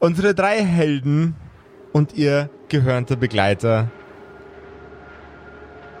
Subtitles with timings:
[0.00, 1.34] Unsere drei Helden
[1.92, 3.90] und ihr gehörnter Begleiter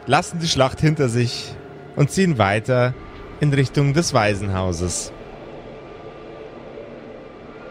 [0.06, 1.52] lassen die Schlacht hinter sich
[1.96, 2.94] und ziehen weiter
[3.40, 5.12] in Richtung des Waisenhauses.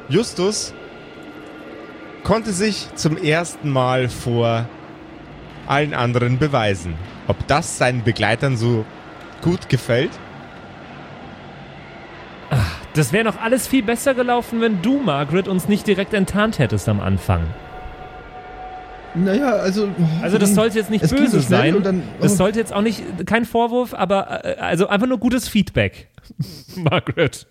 [0.09, 0.73] Justus
[2.25, 4.67] konnte sich zum ersten Mal vor
[5.65, 6.95] allen anderen beweisen.
[7.29, 8.85] Ob das seinen Begleitern so
[9.41, 10.11] gut gefällt?
[12.97, 16.89] Das wäre noch alles viel besser gelaufen, wenn du, Margaret, uns nicht direkt enttarnt hättest
[16.89, 17.43] am Anfang.
[19.13, 19.89] Naja, also.
[20.21, 21.75] Also das sollte jetzt nicht böse so sein.
[21.75, 22.35] und dann- Das oh.
[22.37, 26.07] sollte jetzt auch nicht kein Vorwurf, aber äh, also einfach nur gutes Feedback.
[26.75, 27.45] Margaret.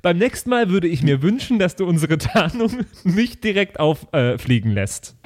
[0.00, 5.16] Beim nächsten Mal würde ich mir wünschen, dass du unsere Tarnung nicht direkt auffliegen lässt.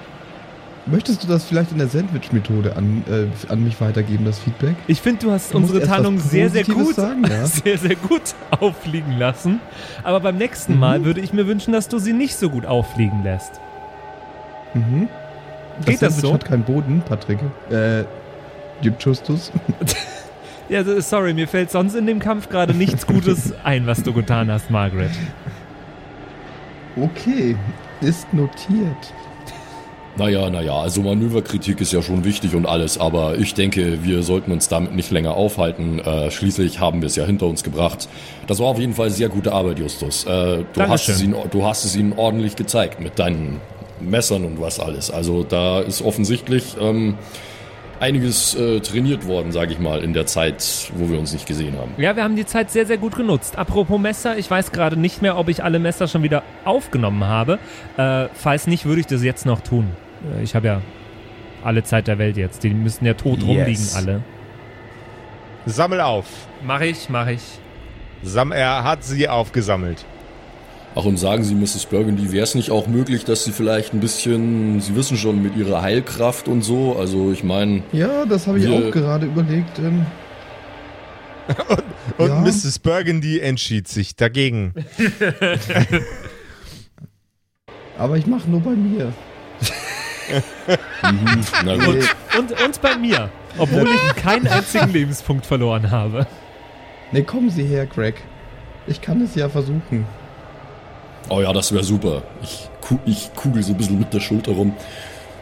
[0.86, 4.74] Möchtest du das vielleicht in der Sandwich-Methode an, äh, an mich weitergeben, das Feedback?
[4.88, 7.46] Ich finde, du hast Du unsere Tarnung sehr, sehr gut, sagen, ja.
[7.46, 9.60] sehr, sehr gut auffliegen lassen.
[10.02, 10.80] Aber beim nächsten Mhm.
[10.80, 13.60] Mal würde ich mir wünschen, dass du sie nicht so gut auffliegen lässt.
[14.74, 15.08] Mhm.
[15.86, 16.34] Geht das Sandwich so?
[16.34, 17.38] hat keinen Boden, Patrick.
[17.70, 18.04] Äh,
[18.82, 19.52] Justus.
[20.68, 24.50] Ja, sorry, mir fällt sonst in dem Kampf gerade nichts Gutes ein, was du getan
[24.50, 25.10] hast, Margaret.
[26.96, 27.56] Okay,
[28.00, 29.12] ist notiert.
[30.16, 34.52] Naja, naja, also Manöverkritik ist ja schon wichtig und alles, aber ich denke, wir sollten
[34.52, 36.00] uns damit nicht länger aufhalten.
[36.00, 38.08] Äh, schließlich haben wir es ja hinter uns gebracht.
[38.46, 40.24] Das war auf jeden Fall sehr gute Arbeit, Justus.
[40.24, 43.58] Äh, du, hast es ihnen, du hast es ihnen ordentlich gezeigt mit deinen
[44.00, 45.10] Messern und was alles.
[45.10, 47.16] Also da ist offensichtlich ähm,
[47.98, 51.78] einiges äh, trainiert worden, sage ich mal, in der Zeit, wo wir uns nicht gesehen
[51.78, 51.92] haben.
[51.96, 53.56] Ja, wir haben die Zeit sehr, sehr gut genutzt.
[53.56, 57.58] Apropos Messer, ich weiß gerade nicht mehr, ob ich alle Messer schon wieder aufgenommen habe.
[57.96, 59.88] Äh, falls nicht, würde ich das jetzt noch tun.
[60.38, 60.80] Äh, ich habe ja
[61.64, 62.62] alle Zeit der Welt jetzt.
[62.64, 63.46] Die müssen ja tot Yes.
[63.48, 64.22] rumliegen, alle.
[65.66, 66.26] Sammel auf.
[66.64, 67.42] Mach ich, mach ich.
[68.22, 70.04] Sam er hat sie aufgesammelt.
[70.94, 71.86] Ach, und sagen Sie, Mrs.
[71.86, 75.56] Burgundy, wäre es nicht auch möglich, dass Sie vielleicht ein bisschen, Sie wissen schon, mit
[75.56, 79.78] Ihrer Heilkraft und so, also ich meine, Ja, das habe ich auch gerade überlegt.
[79.78, 80.04] Ähm,
[82.18, 82.40] Und Ja.
[82.40, 82.78] Mrs.
[82.80, 84.74] Burgundy entschied sich dagegen.
[87.98, 89.12] aber ich mache nur bei mir.
[91.64, 92.16] Na gut.
[92.38, 93.30] Und, und bei mir.
[93.58, 96.26] Obwohl ich keinen einzigen Lebenspunkt verloren habe.
[97.12, 98.22] Ne, kommen Sie her, Greg.
[98.86, 100.06] Ich kann es ja versuchen.
[101.28, 102.22] Oh ja, das wäre super.
[102.42, 104.74] Ich, ku ich kugel so ein bisschen mit der Schulter rum.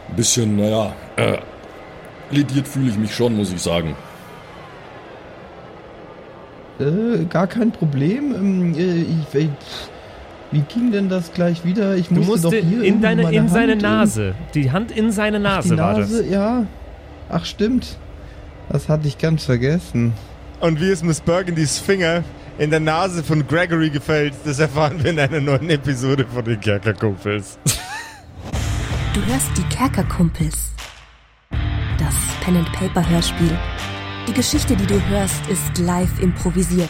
[0.09, 1.37] Ein bisschen, naja, äh,
[2.29, 3.95] lediert fühle ich mich schon, muss ich sagen.
[6.79, 8.35] Äh, gar kein Problem.
[8.35, 9.49] Ähm, äh, ich, äh,
[10.51, 11.95] wie ging denn das gleich wieder?
[11.95, 14.35] Ich Du musste musst doch hier in, deine, in seine Hand, Nase.
[14.53, 16.11] Die Hand in seine Nase, die war das.
[16.11, 16.65] Nase, ja.
[17.29, 17.97] Ach, stimmt.
[18.69, 20.13] Das hatte ich ganz vergessen.
[20.59, 22.23] Und wie es Miss Burgundys Finger
[22.57, 26.59] in der Nase von Gregory gefällt, das erfahren wir in einer neuen Episode von den
[26.59, 27.57] Kerkerkumpels.
[29.13, 30.71] Du hörst die Kerkerkumpels.
[31.97, 33.57] Das Pen-and-Paper-Hörspiel.
[34.27, 36.89] Die Geschichte, die du hörst, ist live improvisiert.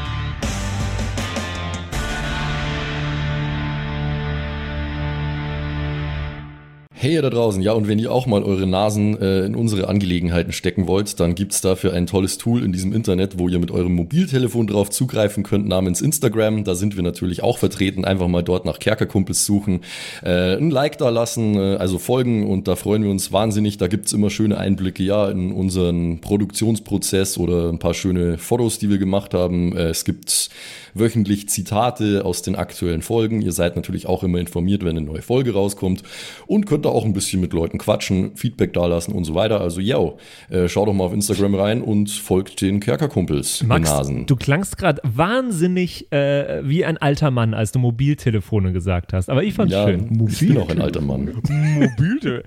[7.01, 9.87] Hey ihr da draußen, ja und wenn ihr auch mal eure Nasen äh, in unsere
[9.87, 13.71] Angelegenheiten stecken wollt, dann gibt's dafür ein tolles Tool in diesem Internet, wo ihr mit
[13.71, 16.63] eurem Mobiltelefon drauf zugreifen könnt namens Instagram.
[16.63, 18.05] Da sind wir natürlich auch vertreten.
[18.05, 19.79] Einfach mal dort nach Kerkerkumpels suchen,
[20.21, 23.79] äh, ein Like da lassen, äh, also folgen und da freuen wir uns wahnsinnig.
[23.79, 28.91] Da gibt's immer schöne Einblicke ja in unseren Produktionsprozess oder ein paar schöne Fotos, die
[28.91, 29.75] wir gemacht haben.
[29.75, 30.51] Äh, es gibt
[30.93, 33.41] wöchentlich Zitate aus den aktuellen Folgen.
[33.41, 36.03] Ihr seid natürlich auch immer informiert, wenn eine neue Folge rauskommt
[36.47, 39.61] und könnt da auch ein bisschen mit Leuten quatschen, Feedback dalassen und so weiter.
[39.61, 40.17] Also, yo,
[40.49, 44.25] äh, schaut doch mal auf Instagram rein und folgt den Kerkerkumpels, Max, Nasen.
[44.25, 49.29] du klangst gerade wahnsinnig äh, wie ein alter Mann, als du Mobiltelefone gesagt hast.
[49.29, 50.27] Aber ich fand's ja, schön.
[50.29, 51.29] ich bin auch ein alter Mann.
[51.49, 52.43] Mobile.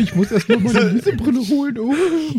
[0.00, 1.78] Ich muss erst mal meine Lesebrille holen.
[1.78, 1.94] Oh.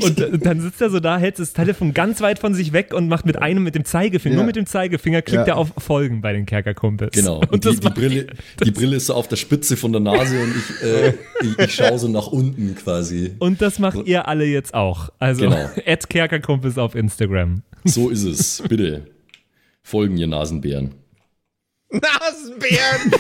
[0.06, 3.08] Und dann sitzt er so da, hält das Telefon ganz weit von sich weg und
[3.08, 4.38] macht mit einem, mit dem Zeigefinger, Ja.
[4.38, 5.47] nur mit dem Zeigefinger, klickt Ja.
[5.48, 7.16] Er auf Folgen bei den Kerkerkumpels.
[7.16, 7.38] Genau.
[7.52, 8.28] Und Und die, die, Brille,
[8.64, 11.10] die Brille ist so auf der Spitze von der Nase und ich, äh,
[11.42, 13.36] ich, ich schaue so nach unten quasi.
[13.40, 15.10] Und das macht ihr alle jetzt auch.
[15.20, 15.70] Also, Genau.
[15.86, 17.64] at Kerkerkumpels auf Instagram.
[17.84, 18.64] So ist es.
[18.68, 19.08] Bitte.
[19.84, 20.94] Folgen, ihr Nasenbären.
[21.90, 23.12] Nasenbären!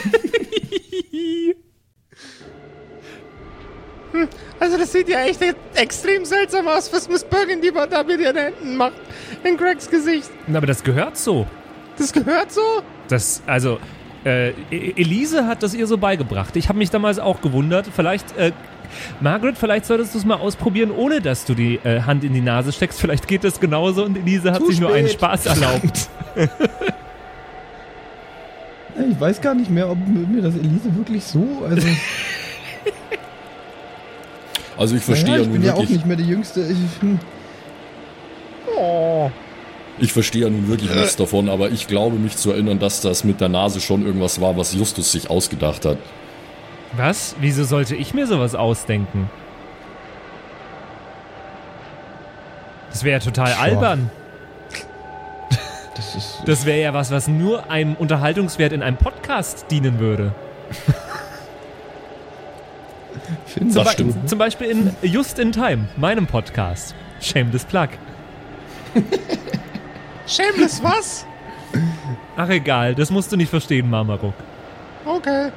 [4.11, 4.27] Hm,
[4.59, 5.39] Also das sieht ja echt
[5.75, 8.95] extrem seltsam aus, was Miss Burgundy da mit ihren Händen macht.
[9.43, 10.29] In Gregs Gesicht.
[10.53, 11.45] Aber das gehört so.
[11.97, 12.61] Das gehört so?
[13.09, 13.79] Das, also,
[14.25, 16.55] Äh, E- Elise hat das ihr so beigebracht.
[16.57, 17.85] Ich habe mich damals auch gewundert.
[17.95, 18.51] Vielleicht, äh,
[19.21, 22.41] Margaret, vielleicht solltest du es mal ausprobieren, ohne dass du die äh, Hand in die
[22.41, 22.99] Nase steckst.
[22.99, 25.19] Vielleicht geht das genauso und Elise hat Zu sich nur einen spät.
[25.19, 26.09] Spaß erlaubt.
[29.09, 31.45] Ich weiß gar nicht mehr, ob mir das Elise wirklich so.
[31.69, 31.87] Also,
[34.77, 36.61] Also ich verstehe naja, ja ich nun bin ja auch nicht mehr die Jüngste.
[36.61, 37.19] Ich, hm,
[38.75, 39.31] Oh.
[39.99, 43.23] Ich verstehe ja nun wirklich nichts davon, aber ich glaube mich zu erinnern, dass das
[43.23, 45.97] mit der Nase schon irgendwas war, was Justus sich ausgedacht hat.
[46.95, 47.35] Was?
[47.39, 49.29] Wieso sollte ich mir sowas ausdenken?
[52.91, 53.59] Das wäre ja total Tja.
[53.61, 54.09] albern.
[55.95, 56.41] das ist.
[56.45, 60.33] Das wäre ja was, was nur einem Unterhaltungswert in einem Podcast dienen würde.
[63.45, 64.29] Findest Zum, Das Be stimmt.
[64.29, 66.95] zum Beispiel in Just in Time, meinem Podcast.
[67.21, 67.89] Shameless Plug.
[70.27, 71.25] Shameless was?
[72.35, 74.33] Ach egal, das musst du nicht verstehen, Marmaruk.
[75.05, 75.51] Okay.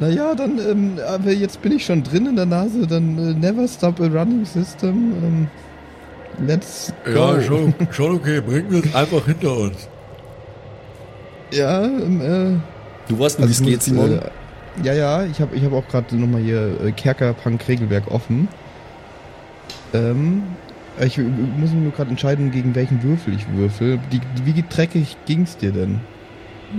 [0.00, 3.66] Naja, dann, ähm, aber jetzt bin ich schon drin in der Nase, dann äh, never
[3.68, 5.12] stop a running system.
[5.22, 5.48] Ähm,
[6.46, 7.12] let's go.
[7.12, 8.40] Ja, schon, schon okay.
[8.40, 9.88] Bringen wir es einfach hinter uns.
[11.52, 12.58] Ja, ähm, äh,
[13.08, 14.18] Du weißt nur, wie es geht, Simon.
[14.18, 14.30] Äh,
[14.82, 18.48] ja, ja, ich habe ich hab auch gerade nochmal hier äh, Kerkerpunk-Regelwerk offen.
[19.92, 20.42] Ähm,
[21.00, 23.98] ich muss mich nur gerade entscheiden, gegen welchen Würfel ich würfel.
[24.12, 26.00] Die, wie dreckig ging's dir denn?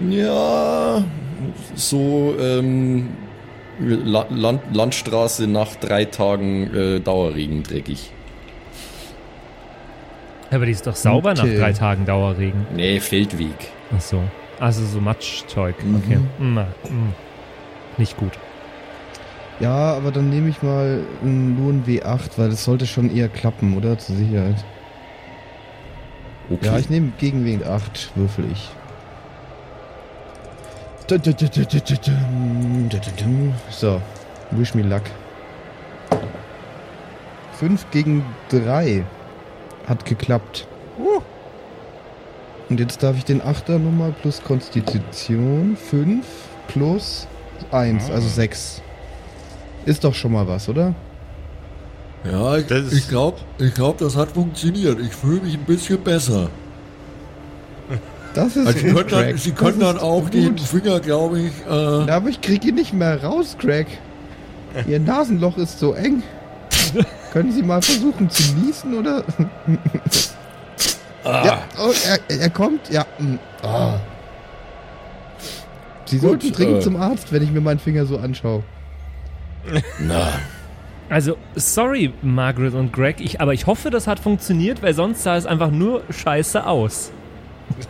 [0.10, 1.04] Ja,
[1.76, 3.10] so ähm,
[3.80, 8.12] La Land Landstraße nach drei Tagen äh, Dauerregen dreckig.
[10.52, 11.48] Aber die ist doch sauber Okay.
[11.54, 12.66] nach drei Tagen Dauerregen.
[12.76, 13.72] Nee, Feldweg.
[13.96, 14.22] Ach so.
[14.60, 15.76] Also so Matschzeug.
[15.84, 15.96] Mhm.
[15.96, 16.20] Okay.
[16.40, 17.14] Mm, mm.
[17.98, 18.32] Nicht gut.
[19.60, 23.78] Ja, aber dann nehme ich mal nur ein W8, weil das sollte schon eher klappen,
[23.78, 23.98] oder?
[23.98, 24.63] Zur Sicherheit.
[26.50, 26.66] Okay.
[26.66, 28.69] Ja, ich nehme gegen W8, würfel ich.
[33.69, 34.02] So,
[34.52, 35.04] wish me luck.
[37.60, 39.06] 5 gegen 3
[39.88, 40.68] hat geklappt.
[42.69, 46.25] Und jetzt darf ich den 8er nochmal plus Konstitution 5
[46.68, 47.28] plus
[47.72, 48.31] 1, also ah.
[48.31, 48.81] 6.
[49.86, 50.94] Ist doch schon mal was, oder?
[52.30, 55.00] Ja, ich, ich glaube, ich glaub, das hat funktioniert.
[55.00, 56.50] Ich fühle mich ein bisschen besser.
[58.34, 59.38] Das ist Also Sie gut, können dann.
[59.38, 60.58] Sie können dann auch den.
[60.58, 63.88] Finger, glaube ich, äh, Ja, aber ich krieg ihn nicht mehr raus, Craig.
[64.88, 66.24] Ihr Nasenloch ist so eng.
[67.32, 69.24] Können Sie mal versuchen zu niesen, oder?
[71.24, 73.06] Ja, oh, er, er kommt, ja.
[73.18, 73.96] mm, ah.
[76.06, 76.82] Sie Gut, sollten dringend äh.
[76.82, 78.64] zum Arzt, wenn ich mir meinen Finger so anschaue.
[80.00, 80.34] Na,
[81.10, 85.38] Also, sorry, Margaret und Greg, ich, aber ich hoffe, das hat funktioniert, weil sonst sah
[85.38, 87.12] es einfach nur scheiße aus.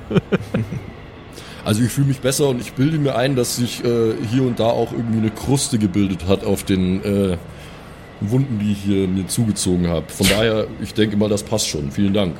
[1.65, 4.59] also ich fühle mich besser und ich bilde mir ein, dass sich äh, hier und
[4.59, 7.37] da auch irgendwie eine Kruste gebildet hat auf den äh,
[8.19, 10.05] Wunden, die ich hier mir zugezogen habe.
[10.09, 11.91] Von daher, ich denke mal, das passt schon.
[11.91, 12.35] Vielen Dank.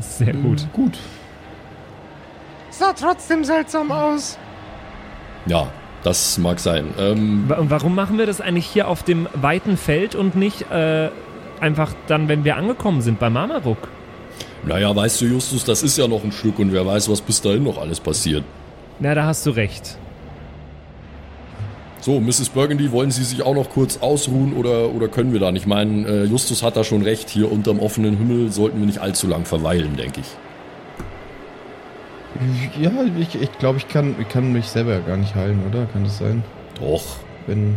[0.00, 0.66] Sehr gut.
[0.72, 0.98] Gut.
[2.70, 4.38] Sah trotzdem seltsam aus.
[5.46, 5.68] Ja,
[6.08, 6.86] das mag sein.
[6.98, 11.10] Ähm, warum machen wir das eigentlich hier auf dem weiten Feld und nicht äh,
[11.60, 13.88] einfach dann, wenn wir angekommen sind bei Marmaruk?
[14.66, 17.40] naja, weißt du, Justus, das ist ja noch ein Stück und wer weiß, was bis
[17.40, 18.44] dahin noch alles passiert.
[18.98, 19.96] Na, da hast du recht.
[22.00, 22.50] So, Mrs.
[22.50, 25.62] Burgundy, wollen Sie sich auch noch kurz ausruhen oder, oder können wir da nicht?
[25.62, 28.98] Ich meine, äh, Justus hat da schon recht, hier unterm offenen Himmel sollten wir nicht
[28.98, 30.26] allzu lang verweilen, denke ich.
[32.78, 35.86] Ja, ich, ich glaube, ich kann, ich kann mich selber gar nicht heilen, oder?
[35.86, 36.44] Kann das sein?
[36.80, 37.02] Doch.
[37.46, 37.76] Wenn.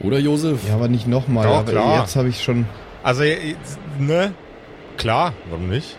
[0.00, 0.66] Oder, Josef?
[0.68, 1.46] Ja, aber nicht nochmal.
[1.46, 2.00] Doch, Aber klar.
[2.00, 2.66] jetzt habe ich schon.
[3.02, 4.32] Also, jetzt, ne?
[4.96, 5.96] Klar, warum nicht?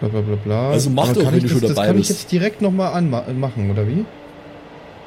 [0.00, 0.70] Bla bla bla bla.
[0.70, 2.10] Also mach Aber doch, wenn ich du schon das, dabei Das kann bist.
[2.10, 4.04] ich jetzt direkt nochmal anmachen, oder wie?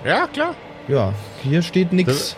[0.05, 0.55] Ja, klar.
[0.87, 1.13] Ja,
[1.43, 2.35] hier steht nichts.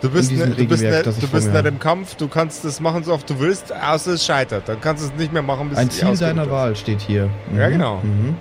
[0.00, 1.68] Du bist, ne, du bist, ne, du bist nicht habe.
[1.68, 4.68] im Kampf, du kannst das machen, so oft du willst, außer es scheitert.
[4.68, 6.50] Dann kannst du es nicht mehr machen, bis Ein Ziel deiner ist.
[6.50, 7.28] Wahl steht hier.
[7.50, 7.58] Mhm.
[7.58, 7.96] Ja, genau.
[8.02, 8.36] Mhm.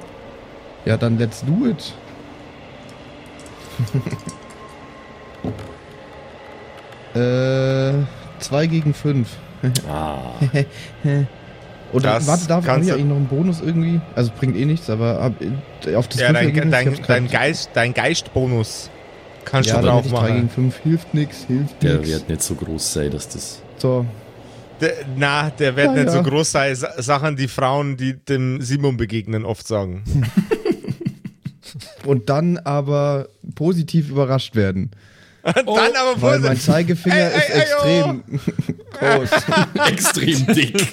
[0.86, 1.94] Ja, dann let's do it.
[7.20, 7.94] äh,
[8.40, 9.28] 2 gegen 5.
[9.90, 10.18] Ah.
[11.94, 14.00] Oder Das warte, darf ich du- eigentlich noch einen Bonus irgendwie?
[14.16, 15.34] Also bringt eh nichts, aber ab,
[15.96, 18.90] auf das Ja, dein, dein, dein, Geist, dein Geistbonus
[19.50, 20.50] kannst Ja, du hätte ich 3 gegen machen.
[20.50, 20.76] 5.
[20.84, 22.10] Hilft nix, hilft Der nix.
[22.10, 23.62] wird nicht so groß sein, dass das.
[23.78, 24.06] So,
[24.82, 26.12] Der, na, der wird Ja, nicht ja.
[26.12, 26.76] so groß sein.
[26.76, 30.04] Sa- Sachen, die Frauen, die dem Simon begegnen, oft sagen.
[32.06, 34.92] und dann aber positiv überrascht werden.
[35.48, 36.58] Dann aber Weil mein.
[36.60, 38.24] Zeigefinger Ey, ey, ist ey, extrem
[39.00, 39.30] groß.
[39.88, 40.88] Extrem dick.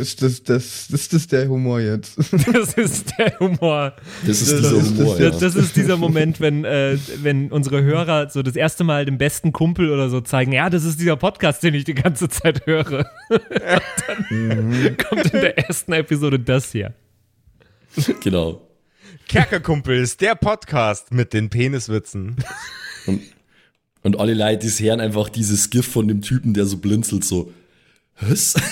[0.00, 2.16] Ist das, das, ist das der Humor jetzt?
[2.52, 3.94] Das ist der Humor.
[4.26, 5.30] Das ist Das dieser ist- Humor, das- ja.
[5.30, 9.18] Das, das ist dieser Moment, wenn, äh, wenn unsere Hörer so das erste Mal dem
[9.18, 12.66] besten Kumpel oder so zeigen, ja, das ist dieser Podcast, den ich die ganze Zeit
[12.66, 13.06] höre.
[13.28, 13.40] Und
[14.84, 16.94] dann kommt in der ersten Episode das hier.
[18.22, 18.66] Genau.
[19.28, 22.36] Kerkerkumpels, der Podcast mit den Peniswitzen.
[23.06, 23.20] Und,
[24.02, 27.52] und alle Leute, die hören einfach dieses GIF von dem Typen, der so blinzelt, so,
[28.20, 28.54] was?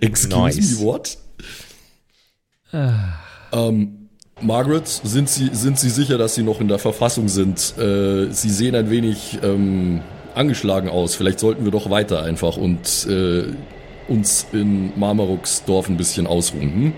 [0.00, 0.80] Excuse Nice.
[0.80, 1.16] me, what?
[3.52, 4.08] ähm,
[4.40, 7.76] Margaret, sind Sie, sind Sie sicher, dass Sie noch in der Verfassung sind?
[7.78, 10.02] Äh, Sie sehen ein wenig ähm,
[10.34, 11.14] angeschlagen aus.
[11.14, 13.44] Vielleicht sollten wir doch weiter einfach und äh,
[14.08, 16.92] uns in Marmaruks Dorf ein bisschen ausruhen.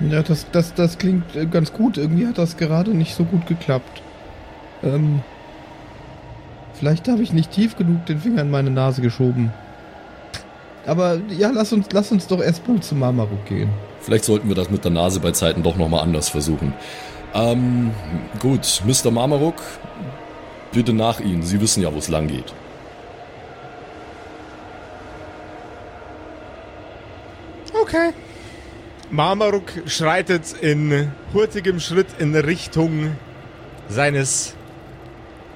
[0.00, 0.10] Hm?
[0.10, 1.96] Ja, das, das, das klingt äh, ganz gut.
[1.96, 4.02] Irgendwie hat das gerade nicht so gut geklappt.
[4.82, 5.20] Ähm,
[6.78, 9.52] vielleicht habe ich nicht tief genug den Finger in meine Nase geschoben.
[10.86, 13.70] Aber ja, lass uns, lass uns doch erstmal zu Marmaruk gehen.
[14.00, 16.72] Vielleicht sollten wir das mit der Nase bei Zeiten doch nochmal anders versuchen.
[17.34, 17.90] Ähm,
[18.38, 19.10] gut, Mr.
[19.10, 19.56] Marmaruk,
[20.72, 21.42] bitte nach Ihnen.
[21.42, 22.54] Sie wissen ja, wo es lang geht.
[27.82, 28.10] Okay.
[29.10, 33.16] Marmaruk schreitet in hurtigem Schritt in Richtung
[33.88, 34.55] seines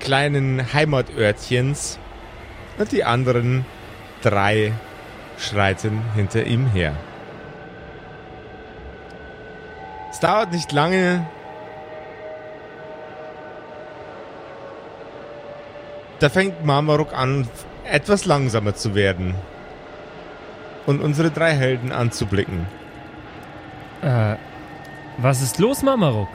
[0.01, 1.99] kleinen Heimatörtchens
[2.79, 3.65] und die anderen
[4.23, 4.73] drei
[5.39, 6.95] schreiten hinter ihm her.
[10.11, 11.27] Es dauert nicht lange.
[16.19, 17.49] Da fängt Marmaruk an,
[17.85, 19.35] etwas langsamer zu werden
[20.87, 22.67] und unsere drei Helden anzublicken.
[24.03, 24.37] Äh,
[25.19, 26.29] was ist los, Mamaruk?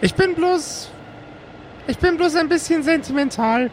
[0.00, 0.90] Ich bin bloß.
[1.86, 3.70] Ich bin bloß ein bisschen sentimental.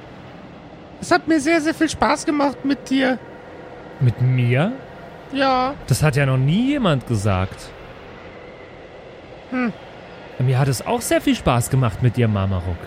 [0.99, 3.19] Es hat mir sehr, sehr viel Spaß gemacht mit dir.
[3.99, 4.73] Mit mir?
[5.31, 5.75] Ja.
[5.87, 7.69] Das hat ja noch nie jemand gesagt.
[9.51, 9.71] Hm.
[10.39, 12.77] Mir hat es auch sehr viel Spaß gemacht mit dir, Mamaruk.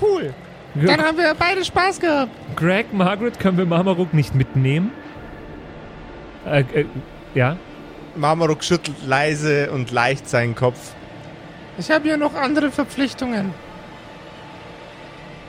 [0.00, 0.34] Cool.
[0.74, 2.30] Dann haben wir beide Spaß gehabt.
[2.56, 4.90] Greg, Margaret, können wir Mamaruk nicht mitnehmen?
[6.46, 6.86] Äh, äh,
[7.34, 7.56] ja?
[8.16, 10.94] Marmaruk schüttelt leise und leicht seinen Kopf.
[11.78, 13.52] Ich habe ja noch andere Verpflichtungen.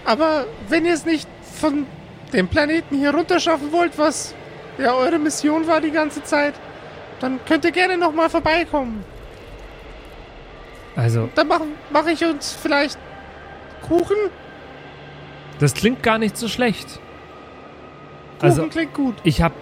[0.05, 1.27] Aber wenn ihr es nicht
[1.59, 1.85] von
[2.33, 4.33] dem Planeten hier runterschaffen wollt, was
[4.77, 6.55] ja eure Mission war die ganze Zeit,
[7.19, 9.03] dann könnt ihr gerne nochmal vorbeikommen.
[10.95, 12.97] Also, Dann mache mach ich uns vielleicht
[13.87, 14.15] Kuchen.
[15.59, 16.87] das klingt gar nicht so schlecht.
[18.39, 19.15] Kuchen Also- klingt gut.
[19.23, 19.55] Ich habe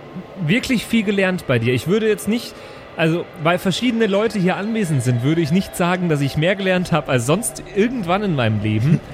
[0.46, 1.74] wirklich viel gelernt bei dir.
[1.74, 2.54] Ich würde jetzt nicht,
[2.98, 6.92] also weil verschiedene Leute hier anwesend sind, würde ich nicht sagen, dass ich mehr gelernt
[6.92, 9.00] habe als sonst irgendwann in meinem Leben.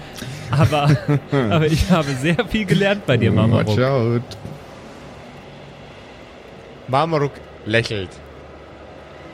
[0.49, 0.95] Aber,
[1.29, 3.65] aber ich habe sehr viel gelernt bei dir, Mama.
[3.67, 4.21] Watch out.
[6.87, 7.33] Marmaruk
[7.65, 8.07] lächelt.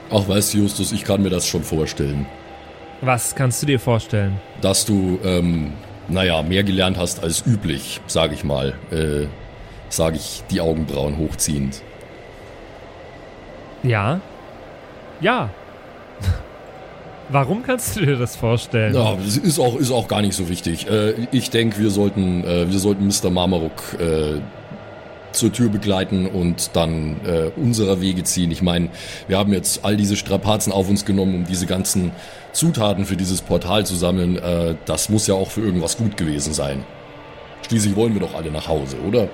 [0.10, 2.26] Ach, weißt du, Justus, ich kann mir das schon vorstellen.
[3.02, 4.40] Was kannst du dir vorstellen?
[4.62, 5.74] Dass du, ähm,
[6.08, 8.74] naja, mehr gelernt hast als üblich, sage ich mal.
[8.90, 9.28] Äh,
[9.90, 11.84] sage ich die Augenbrauen hochziehend.
[13.84, 14.20] Ja?
[15.24, 15.50] Ja.
[17.30, 18.94] Warum kannst du dir das vorstellen?
[18.94, 20.88] Ja, ist auch, ist auch gar nicht so wichtig.
[20.88, 23.30] Äh, ich denke, wir sollten, äh, wir sollten Mr.
[23.30, 24.42] Marmaruk äh,
[25.32, 28.52] zur Tür begleiten und dann äh, unserer Wege ziehen.
[28.52, 28.90] Ich meine,
[29.28, 32.12] wir haben jetzt all diese Strapazen auf uns genommen, um diese ganzen
[32.52, 34.38] Zutaten für dieses Portal zu sammeln.
[34.38, 36.84] Äh, das muss ja auch für irgendwas gut gewesen sein.
[37.66, 39.30] Schließlich wollen wir doch alle nach Hause, oder?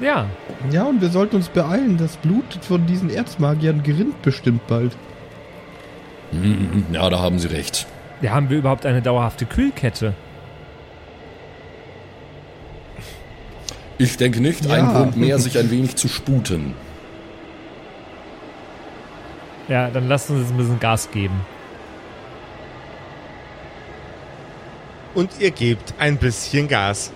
[0.00, 0.26] Ja.
[0.70, 1.96] Ja, und wir sollten uns beeilen.
[1.98, 4.96] Das Blut von diesen Erzmagiern gerinnt bestimmt bald.
[6.32, 7.86] Mhm, Ja, da haben Sie recht.
[8.20, 10.14] Ja, haben wir überhaupt eine dauerhafte Kühlkette?
[13.98, 14.74] Ich denke nicht, Ja.
[14.74, 16.74] ein Grund mehr, sich ein wenig zu sputen.
[19.68, 21.40] Ja, dann lasst uns jetzt ein bisschen Gas geben.
[25.14, 27.12] Und ihr gebt ein bisschen Gas.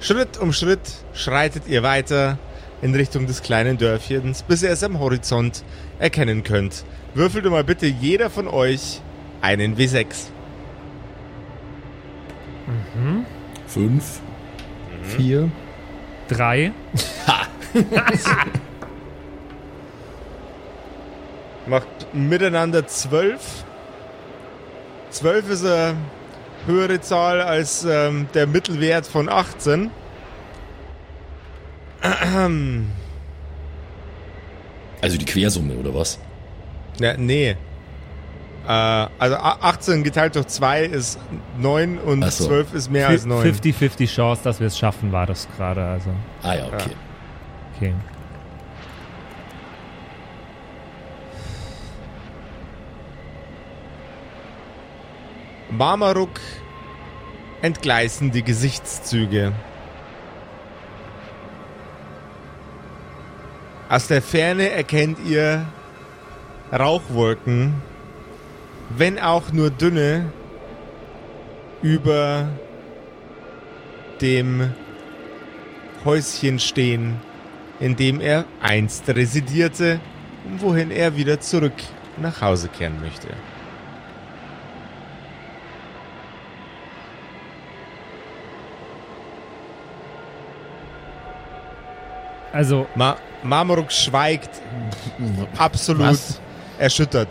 [0.00, 0.80] Schritt um Schritt
[1.12, 2.38] schreitet ihr weiter
[2.82, 5.64] in Richtung des kleinen Dörfchens, bis ihr es am Horizont
[5.98, 6.84] erkennen könnt.
[7.14, 9.00] Würfelt mal bitte jeder von euch
[9.40, 10.06] einen W6.
[13.66, 14.20] Fünf.
[15.02, 15.50] Vier.
[16.28, 16.72] Drei.
[21.66, 23.64] Macht miteinander 12.
[25.10, 25.96] 12 ist eine
[26.68, 29.90] höhere Zahl als ähm, der Mittelwert von 18.
[35.00, 36.18] Also die Quersumme, oder was?
[37.00, 37.50] Ja, nee.
[37.50, 37.56] Äh,
[38.66, 41.18] also a- 18 geteilt durch 2 ist
[41.58, 42.46] 9 und Ach so.
[42.46, 43.44] 12 ist mehr als 9.
[43.54, 45.84] 50-50 Chance, dass wir es schaffen, war das gerade.
[45.84, 46.10] Also,
[46.42, 46.90] Ah ja, okay.
[47.76, 47.94] okay.
[55.70, 56.40] Marmaruk
[57.60, 59.52] entgleisen die Gesichtszüge.
[63.90, 65.66] Aus der Ferne erkennt ihr
[66.72, 67.74] Rauchwolken,
[68.90, 70.32] wenn auch nur dünne,
[71.82, 72.48] über
[74.20, 74.72] dem
[76.04, 77.20] Häuschen stehen,
[77.78, 80.00] in dem er einst residierte
[80.44, 81.74] und wohin er wieder zurück
[82.16, 83.28] nach Hause kehren möchte.
[92.58, 94.50] Also, Ma Marmoruk schweigt,
[95.56, 96.40] absolut Was?
[96.76, 97.28] erschüttert.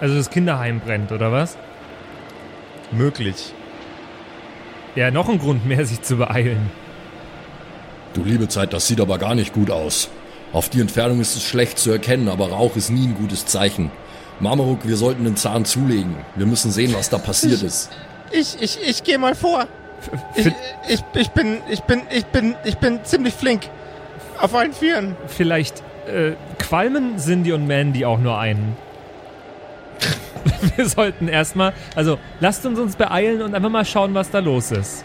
[0.00, 1.56] also das Kinderheim brennt, oder was?
[2.92, 3.52] Möglich.
[4.94, 6.70] Ja, noch ein Grund mehr, sich zu beeilen.
[8.14, 10.08] Du liebe Zeit, das sieht aber gar nicht gut aus.
[10.52, 13.90] Auf die Entfernung ist es schlecht zu erkennen, aber Rauch ist nie ein gutes Zeichen.
[14.38, 16.14] Marmaruk, wir sollten den Zahn zulegen.
[16.36, 17.90] Wir müssen sehen, was da passiert ist.
[18.30, 19.66] Ich, ich, ich gehe mal vor.
[20.34, 20.46] Ich,
[20.88, 23.62] ich, ich bin, ich bin, ich bin, ich bin ziemlich flink.
[24.40, 25.16] Auf allen Vieren.
[25.26, 28.76] Vielleicht äh, qualmen Cindy und Mandy auch nur einen.
[30.76, 34.70] wir sollten erstmal, also lasst uns uns beeilen und einfach mal schauen, was da los
[34.70, 35.04] ist.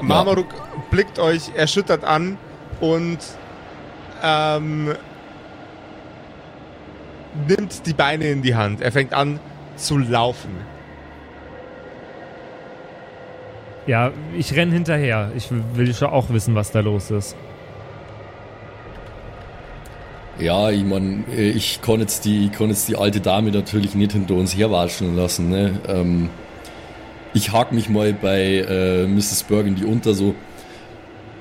[0.00, 0.48] Marmaruk
[0.90, 2.36] blickt euch erschüttert an
[2.80, 3.18] und
[4.22, 4.94] ähm,
[7.46, 8.80] nimmt die Beine in die Hand.
[8.80, 9.38] Er fängt an
[9.76, 10.71] zu laufen.
[13.86, 15.32] Ja, ich renn hinterher.
[15.36, 17.36] Ich will schon auch wissen, was da los ist.
[20.38, 23.94] Ja, ich mein, äh, ich kann jetzt die, ich kann jetzt die alte Dame natürlich
[23.94, 25.50] nicht hinter uns herwatschen lassen.
[25.50, 25.78] Ne?
[25.86, 26.30] Ähm,
[27.34, 29.44] ich hake mich mal bei äh, Mrs.
[29.44, 30.34] Burgundy unter, so.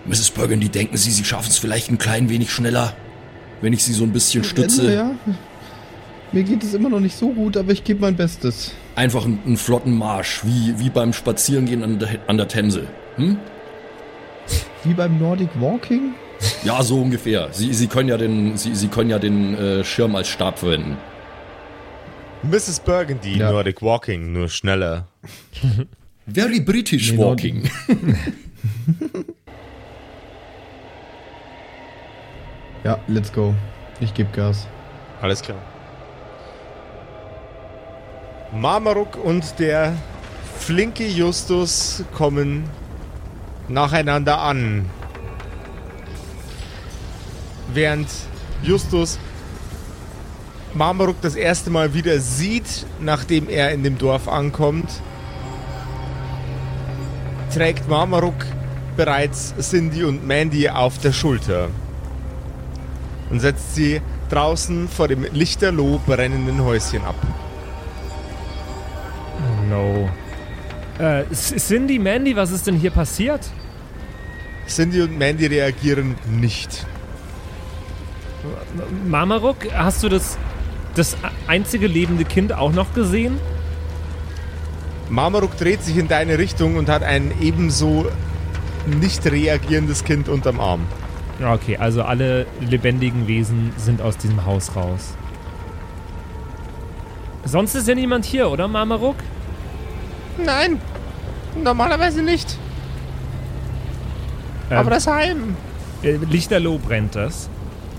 [0.05, 0.31] Mrs.
[0.31, 2.93] Burgundy, denken Sie, Sie schaffen es vielleicht ein klein wenig schneller,
[3.61, 4.93] wenn ich Sie so ein bisschen stütze?
[4.93, 5.11] Ja,
[6.31, 8.73] mir geht es immer noch nicht so gut, aber ich gebe mein Bestes.
[8.95, 12.87] Einfach einen, einen flotten Marsch, wie, wie beim Spazierengehen an der, an der Themse.
[13.15, 13.37] Hm?
[14.83, 16.13] Wie beim Nordic Walking?
[16.63, 17.49] Ja, so ungefähr.
[17.51, 20.97] Sie, Sie können ja den, Sie, Sie können ja den äh, Schirm als Stab verwenden.
[22.43, 22.79] Mrs.
[22.79, 23.51] Burgundy, Ja.
[23.51, 25.07] Nordic Walking, nur schneller.
[26.27, 27.69] Very British Nee, walking.
[32.83, 33.53] Ja, let's go.
[33.99, 34.67] Ich gebe Gas.
[35.21, 35.59] Alles klar.
[38.53, 39.93] Marmaruk und der
[40.59, 42.69] flinke Justus kommen
[43.69, 44.89] nacheinander an.
[47.73, 48.09] Während
[48.61, 49.17] Justus
[50.73, 54.89] Marmaruk das erste Mal wieder sieht, nachdem er in dem Dorf ankommt,
[57.53, 58.45] trägt Marmaruk
[58.97, 61.69] bereits Cindy und Mandy auf der Schulter
[63.29, 67.15] und setzt sie draußen vor dem lichterloh brennenden Häuschen ab.
[69.71, 70.09] No.
[70.99, 73.49] Äh, C- Cindy, Mandy, was ist denn hier passiert?
[74.67, 76.85] Cindy und Mandy reagieren nicht.
[79.07, 80.37] Marmaruk, hast du das,
[80.95, 81.15] das
[81.47, 83.39] einzige lebende Kind auch noch gesehen?
[85.09, 88.07] Marmaruk dreht sich in deine Richtung und hat ein ebenso
[88.99, 90.81] nicht reagierendes Kind unterm Arm.
[91.41, 95.13] Okay, also alle lebendigen Wesen sind aus diesem Haus raus.
[97.45, 99.15] Sonst ist ja niemand hier, oder Marmaruk?
[100.45, 100.79] Nein,
[101.61, 102.57] normalerweise nicht.
[104.69, 105.55] Ähm, das Heim.
[106.03, 107.49] äh, Lichterloh brennt das.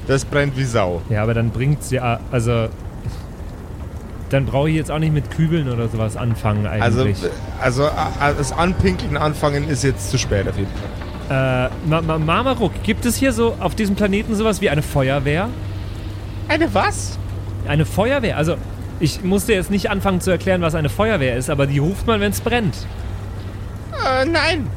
[0.07, 1.02] Das brennt wie Sau.
[1.11, 2.68] Ja, aber dann bringt's ja, also
[4.31, 7.18] dann brauche ich jetzt auch nicht mit Kübeln oder sowas anfangen Also, eigentlich.
[7.61, 7.90] also äh,
[8.38, 10.70] das Anpinkeln anfangen ist jetzt zu spät auf jeden
[11.28, 11.68] Fall.
[11.68, 15.48] äh, Ma Ma Marmaruk, gibt es hier so auf diesem Planeten sowas wie eine Feuerwehr?
[16.48, 17.18] Eine was?
[17.68, 18.37] Eine Feuerwehr?
[18.38, 18.57] Also,
[19.00, 22.20] ich musste jetzt nicht anfangen zu erklären, was eine Feuerwehr ist, aber die ruft man,
[22.20, 22.76] wenn es brennt.
[23.92, 24.68] Äh, nein.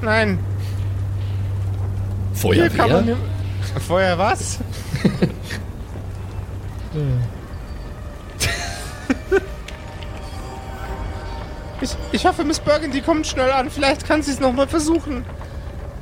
[0.00, 0.38] Nein.
[2.42, 3.16] Hier kann man Feuerwehr?
[3.80, 4.58] Feuer was?
[11.80, 13.70] ich, ich hoffe, Miss Burgundy kommt schnell an.
[13.70, 15.24] Vielleicht kann sie es nochmal versuchen.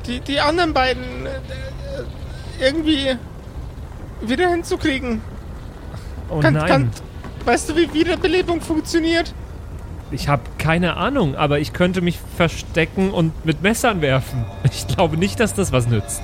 [0.07, 3.17] Die, die anderen beiden äh, äh, irgendwie
[4.21, 5.23] wieder hinzukriegen.
[6.29, 6.67] Oh Kann, nein.
[6.67, 6.91] kann,
[7.45, 9.35] weißt du, wie Wiederbelebung funktioniert?
[10.11, 14.45] Ich habe keine Ahnung, aber ich könnte mich verstecken und mit Messern werfen.
[14.71, 16.23] Ich glaube nicht, dass das was nützt.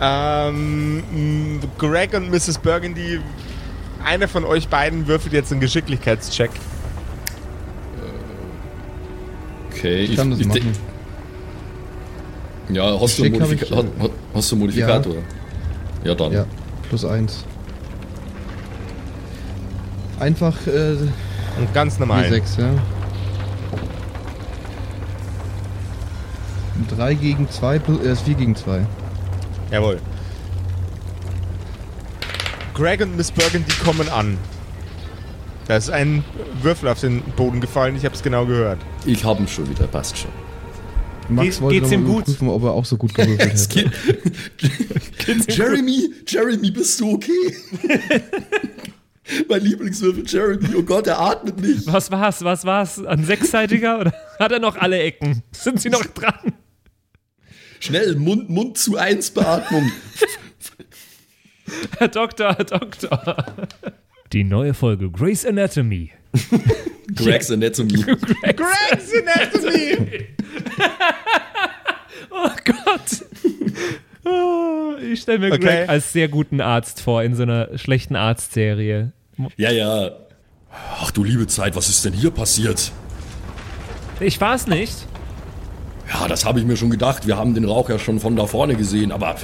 [0.00, 2.58] Ähm, Greg und Mrs.
[2.58, 3.20] Burgundy,
[4.04, 6.50] einer von euch beiden würfelt jetzt einen Geschicklichkeitscheck.
[9.70, 10.72] Okay, Ich kann das de- machen.
[12.68, 15.14] Ja, hast du, Modifika ich, äh, hast, hast du Modifikator?
[16.04, 16.32] Ja, dann.
[16.32, 16.44] Ja,
[16.88, 17.44] plus eins.
[20.22, 20.92] Einfach äh,
[21.58, 22.26] Und ganz normal.
[22.26, 22.70] W6, ja.
[26.96, 28.86] 3 gegen 2, äh, ist 4 gegen 2.
[29.72, 29.98] Jawohl.
[32.74, 34.38] Greg und Miss Burgundy kommen an.
[35.66, 36.22] Da ist ein
[36.62, 38.78] Würfel auf den Boden gefallen, ich habe es genau gehört.
[39.04, 40.30] Ich hab ihn schon wieder, passt schon.
[41.28, 42.16] Max Geht's- wollte geht's ihm mal gut?
[42.28, 43.90] überprüfen, ob er auch so gut gewürfelt hätte.
[45.52, 47.56] Jeremy, Jeremy, bist du okay?
[49.48, 51.86] mein Lieblingswürfel Jeremy, oh Gott, er atmet nicht.
[51.86, 52.42] Was war's?
[52.42, 53.04] Was war's?
[53.04, 54.00] Ein sechsseitiger?
[54.00, 55.42] Oder hat er noch alle Ecken?
[55.52, 56.52] Sind sie noch dran?
[57.80, 59.90] Schnell, Mund, Mund zu eins Beatmung.
[61.98, 63.68] Herr Doktor, Herr Doktor.
[64.32, 66.12] Die neue Folge Grey's Anatomy.
[67.14, 67.92] Greg's Anatomy.
[68.02, 70.26] Greg's Anatomy!
[72.30, 73.24] Oh Gott.
[74.24, 75.58] Oh, ich stelle mir Okay.
[75.60, 79.12] Greg als sehr guten Arzt vor in so einer schlechten Arztserie.
[79.56, 80.10] Ja, ja.
[81.00, 82.92] Ach du liebe Zeit, was ist denn hier passiert?
[84.20, 85.06] Ich war's nicht.
[86.12, 87.26] Ja, das habe ich mir schon gedacht.
[87.26, 89.36] Wir haben den Rauch ja schon von da vorne gesehen, aber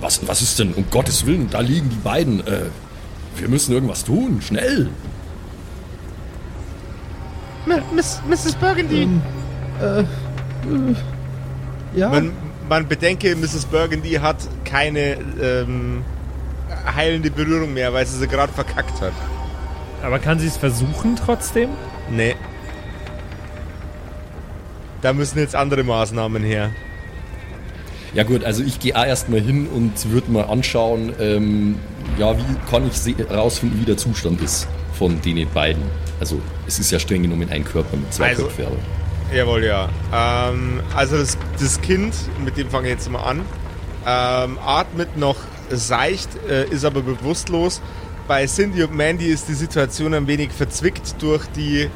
[0.00, 2.40] was, was ist denn, um Gottes Willen, da liegen die beiden.
[2.46, 2.66] Äh,
[3.36, 4.90] wir müssen irgendwas tun, schnell.
[7.94, 8.54] Miss, Mrs.
[8.56, 9.08] Burgundy!
[11.96, 12.32] Ja, Man,
[12.68, 13.66] man bedenke, Mrs.
[13.66, 16.02] Burgundy hat keine ähm,
[16.94, 19.12] heilende Berührung mehr, weil sie sie gerade verkackt hat.
[20.02, 21.70] Aber kann sie es versuchen trotzdem?
[22.10, 22.34] Nee.
[25.02, 26.70] Da müssen jetzt andere Maßnahmen her.
[28.14, 31.78] Ja gut, also ich gehe auch erstmal hin und würde mal anschauen, ähm,
[32.16, 35.82] ja, wie kann ich se- rausfinden, wie der Zustand ist von den beiden.
[36.20, 38.66] Also es ist ja streng genommen ein Körper mit zwei Also- Köpfen.
[39.32, 39.88] Jawohl, ja.
[40.12, 43.40] Ähm, also das, das Kind, mit dem fange ich jetzt mal an,
[44.06, 45.36] ähm, atmet noch
[45.70, 47.80] seicht, äh, ist aber bewusstlos.
[48.28, 51.88] Bei Cindy und Mandy ist die Situation ein wenig verzwickt durch die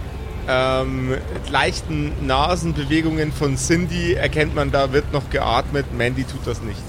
[0.49, 1.15] ähm,
[1.51, 4.15] leichten Nasenbewegungen von Cindy.
[4.15, 5.87] Erkennt man, da wird noch geatmet.
[5.97, 6.81] Mandy tut das nicht.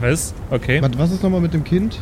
[0.00, 0.34] Was?
[0.50, 0.82] Okay.
[0.82, 2.00] was, was ist nochmal mit dem Kind?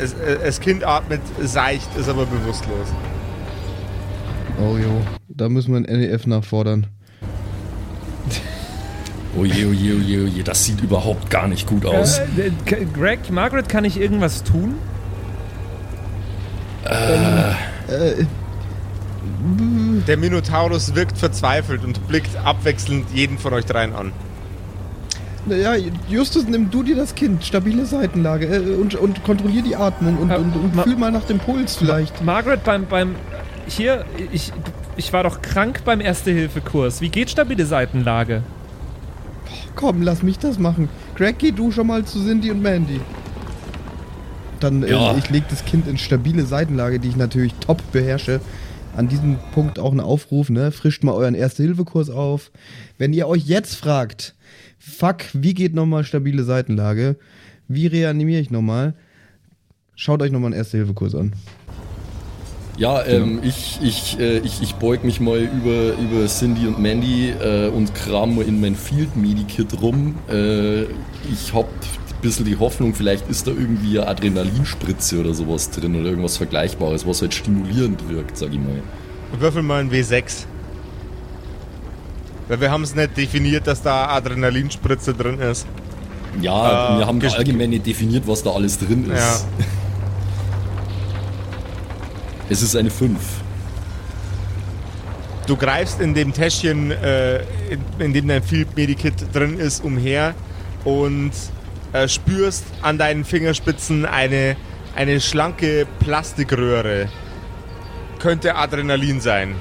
[0.00, 2.88] Es, äh, das Kind atmet seicht, ist aber bewusstlos.
[4.60, 6.86] Oh jo, da müssen wir ein NEF nachfordern.
[9.36, 12.18] Oje, oje, oje, oje, das sieht überhaupt gar nicht gut aus.
[12.18, 14.76] Äh, äh, Greg, Margaret, kann ich irgendwas tun?
[16.84, 18.24] Äh,
[20.06, 24.12] Der Minotaurus wirkt verzweifelt und blickt abwechselnd jeden von euch dreien an.
[25.48, 25.74] Ja,
[26.08, 30.30] Justus, nimm du dir das Kind, stabile Seitenlage äh, und, und kontrollier die Atmung und,
[30.30, 32.22] Äh, und, und Ma- fühl mal nach dem Puls vielleicht.
[32.24, 33.14] Margaret, beim, beim,
[33.66, 34.52] hier, ich,
[34.96, 37.00] ich war doch krank beim Erste-Hilfe-Kurs.
[37.00, 38.42] Wie geht stabile Seitenlage?
[39.74, 40.88] Komm, lass mich das machen.
[41.16, 43.00] Greg, geh du schon mal zu Cindy und Mandy.
[44.60, 45.12] Dann, Ja.
[45.12, 48.40] äh, ich leg das Kind in stabile Seitenlage, die ich natürlich top beherrsche.
[48.96, 50.70] An diesem Punkt auch ein Aufruf, ne?
[50.70, 52.52] Frischt mal euren Erste-Hilfe-Kurs auf.
[52.96, 54.34] Wenn ihr euch jetzt fragt,
[54.84, 57.16] fuck, wie geht nochmal stabile Seitenlage?
[57.68, 58.94] Wie reanimiere ich nochmal?
[59.96, 61.32] Schaut euch nochmal einen Erste-Hilfe-Kurs an.
[62.76, 67.30] Ja, ähm, ich, ich, äh, ich, ich beug mich mal über, über Cindy und Mandy
[67.30, 70.16] äh, und kram mal in mein Field Medikit rum.
[70.28, 75.70] Äh, ich hab ein bisschen die Hoffnung, vielleicht ist da irgendwie eine Adrenalinspritze oder sowas
[75.70, 78.82] drin oder irgendwas Vergleichbares, was halt stimulierend wirkt, sag ich mal.
[79.38, 80.46] Würfel mal ein W6.
[82.48, 85.66] Weil wir haben es nicht definiert, dass da Adrenalinspritze drin ist.
[86.40, 89.18] Ja, Äh, wir haben allgemein nicht definiert, was da alles drin ist.
[89.18, 89.64] Ja.
[92.50, 93.18] Es ist eine 5.
[95.46, 97.38] Du greifst in dem Täschchen, äh,
[97.70, 100.34] in, in dem dein Field Medikit drin ist, umher
[100.84, 101.32] und
[101.92, 104.56] äh, spürst an deinen Fingerspitzen eine,
[104.94, 107.08] eine schlanke Plastikröhre.
[108.18, 109.54] Könnte Adrenalin sein.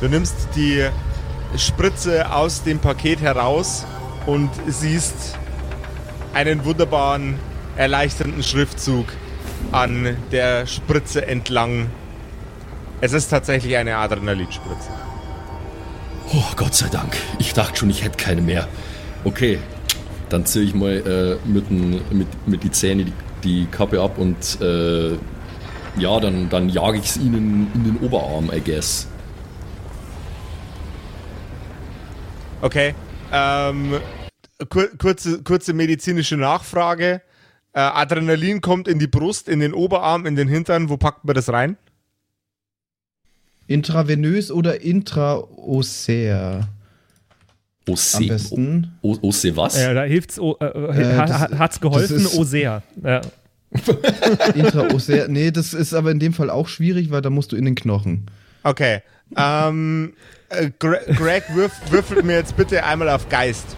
[0.00, 0.84] Du nimmst die
[1.56, 3.84] Spritze aus dem Paket heraus
[4.26, 5.36] und siehst
[6.34, 7.36] einen wunderbaren,
[7.76, 9.06] erleichternden Schriftzug
[9.72, 11.86] an der Spritze entlang.
[13.00, 14.88] Es ist tatsächlich eine Adrenalinspritze.
[16.32, 17.16] Oh, Gott sei Dank.
[17.38, 18.68] Ich dachte schon, ich hätte keine mehr.
[19.24, 19.58] Okay,
[20.28, 23.12] dann ziehe ich mal äh, mit, den- mit, mit die Zähne die,
[23.44, 25.12] die Kappe ab und äh,
[25.98, 29.08] ja, dann, dann jage ich es ihnen in den Oberarm, I guess.
[32.60, 32.94] Okay.
[33.32, 34.00] Ähm,
[34.68, 37.22] kur kurze, kurze medizinische Nachfrage.
[37.72, 40.88] Äh, Adrenalin kommt in die Brust, in den Oberarm, in den Hintern.
[40.88, 41.76] Wo packt man das rein?
[43.66, 46.68] Intravenös oder intraossär?
[47.86, 48.98] Am Ose, besten.
[49.02, 49.80] O- O- Ose was?
[49.80, 52.82] Ja, da hilft's, oh, äh, Äh, das- ha- hat's geholfen, sehr.
[53.02, 53.20] Ja.
[54.54, 55.28] Intraossär.
[55.28, 57.74] Nee, das ist aber in dem Fall auch schwierig, weil da musst du in den
[57.74, 58.26] Knochen.
[58.62, 59.02] Okay.
[59.36, 60.14] Ähm,
[60.48, 63.76] äh, Gre Greg würf würfelt mir jetzt bitte einmal auf Geist.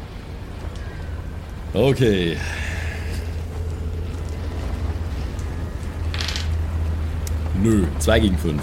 [1.72, 2.36] Okay.
[7.62, 8.62] Nö, 2 gegen 5.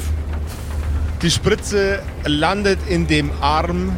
[1.22, 3.92] Die Spritze landet in dem Arm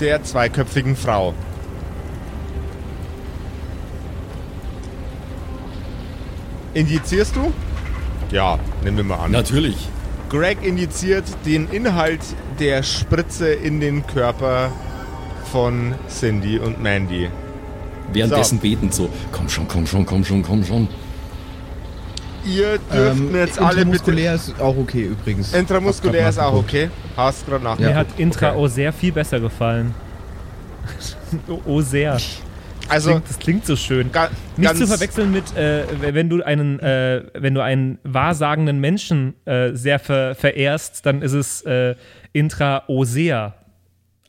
[0.00, 1.34] der zweiköpfigen Frau.
[6.74, 7.52] Injizierst du?
[8.30, 9.32] Ja, nehmen wir mal an.
[9.32, 9.88] Natürlich.
[10.28, 12.20] Greg injiziert den Inhalt
[12.58, 14.70] der Spritze in den Körper
[15.52, 17.28] von Cindy und Mandy.
[18.12, 20.88] Währenddessen betend so, komm schon, komm schon, komm schon, komm schon.
[22.44, 23.80] Ihr dürft Ähm, mir jetzt alle bitte...
[23.82, 25.52] intramuskulär ist auch okay übrigens.
[25.52, 26.90] Intramuskulär ist auch okay.
[27.16, 27.78] Hast gerade nach.
[27.78, 28.58] Mir hat Intra okay.
[28.58, 29.94] oh sehr viel besser gefallen.
[31.66, 32.16] oh sehr.
[32.88, 34.10] Also, Klingt, das klingt so schön.
[34.12, 39.34] ga, Nicht zu verwechseln mit, äh, wenn du einen, äh, wenn du einen wahrsagenden Menschen
[39.44, 41.94] äh, sehr ver verehrst, dann ist es äh,
[42.32, 43.54] Intra-Osea.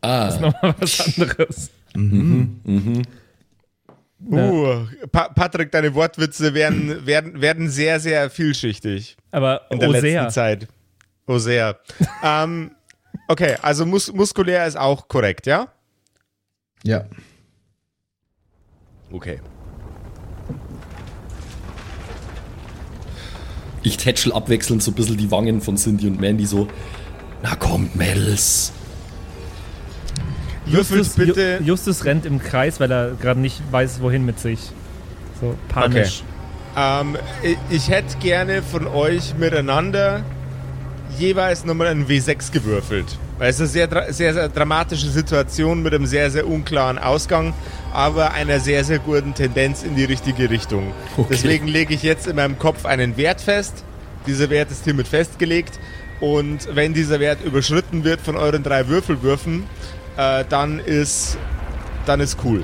[0.01, 1.71] Ah, Nochmal was anderes.
[4.29, 10.01] Uh, pa Patrick, deine Wortwitze werden, werden, werden sehr, sehr vielschichtig Aber in der Osea.
[10.23, 10.67] letzten Zeit.
[11.27, 11.79] Sehr.
[12.23, 12.71] ähm,
[13.27, 15.67] okay, also mus muskulär ist auch korrekt, ja?
[16.83, 17.05] Ja.
[19.11, 19.39] Okay.
[23.81, 26.67] ich tätschel abwechselnd so ein bisschen die Wangen von Cindy und Mandy so.
[27.41, 28.71] Na kommt, Mädels.
[30.65, 31.57] Würfelt Justus, bitte.
[31.61, 34.59] Ju- Justus rennt im Kreis, weil er gerade nicht weiß, wohin mit sich.
[35.39, 36.23] So panisch.
[36.75, 40.23] Ähm, ich, ich hätte gerne von euch miteinander
[41.17, 43.17] jeweils nochmal einen W6 gewürfelt.
[43.39, 47.54] Weil es ist eine sehr, sehr, sehr dramatische Situation mit einem sehr, sehr unklaren Ausgang,
[47.93, 50.91] aber einer sehr, sehr guten Tendenz in die richtige Richtung.
[51.17, 51.28] Okay.
[51.32, 53.86] Deswegen lege ich jetzt in meinem Kopf einen Wert fest.
[54.28, 55.80] Dieser Wert ist hiermit festgelegt.
[56.19, 59.63] Und wenn dieser Wert überschritten wird von euren drei Würfelwürfen,
[60.17, 61.38] äh, dann ist
[62.06, 62.63] dann ist cool.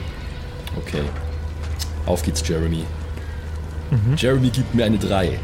[0.75, 1.03] Okay.
[2.05, 2.83] Auf geht's, Jeremy.
[4.17, 5.39] Jeremy gibt mir eine 3.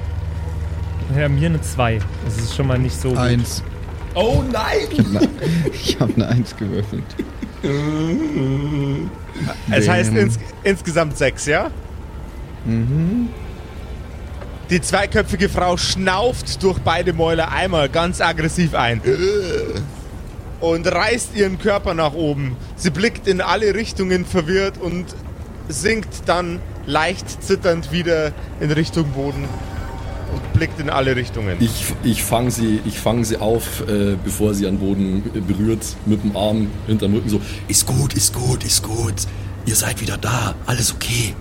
[1.17, 2.00] Ja, mir eine 2.
[2.26, 3.17] Das ist schon mal nicht so gut.
[3.17, 3.63] Eins.
[4.13, 4.88] Oh nein!
[5.74, 7.04] Ich habe eine Eins gewürfelt.
[9.71, 11.71] Es heißt ins, insgesamt sechs, ja?
[14.69, 19.02] Die zweiköpfige Frau schnauft durch beide Mäuler einmal ganz aggressiv ein.
[20.60, 22.56] Und reißt ihren Körper nach oben.
[22.76, 25.06] Sie blickt in alle Richtungen verwirrt und
[25.67, 29.45] sinkt dann leicht zitternd wieder in Richtung Boden
[30.34, 31.58] und blickt in alle Richtungen.
[31.60, 36.24] Ich, ich fange sie, ich fang sie auf, äh, bevor sie an Boden berührt, mit
[36.24, 37.41] dem Arm hinterm Rücken so.
[37.67, 39.13] Ist gut, ist gut, ist gut.
[39.65, 40.56] Ihr seid wieder da.
[40.65, 41.36] Alles okay.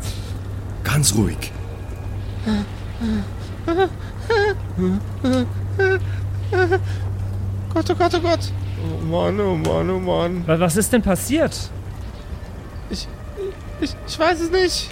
[0.84, 1.52] Ganz ruhig.
[7.74, 8.40] Gott, oh Gott, oh Gott.
[8.82, 10.46] Oh Mann, oh Mann, oh Mann.
[10.46, 11.56] Wa- Was ist denn passiert?
[12.90, 13.06] Ich,
[13.80, 14.90] ich, ich weiß es nicht.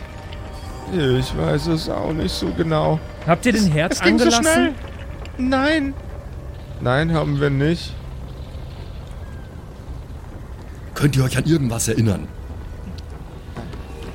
[0.92, 2.98] Ich weiß es auch nicht so genau.
[3.28, 4.44] Habt ihr den Herd Es ging angelassen?
[4.44, 4.74] so schnell.
[5.36, 5.94] Nein.
[6.80, 7.94] Nein, haben wir nicht.
[10.94, 12.26] Könnt ihr euch an irgendwas erinnern?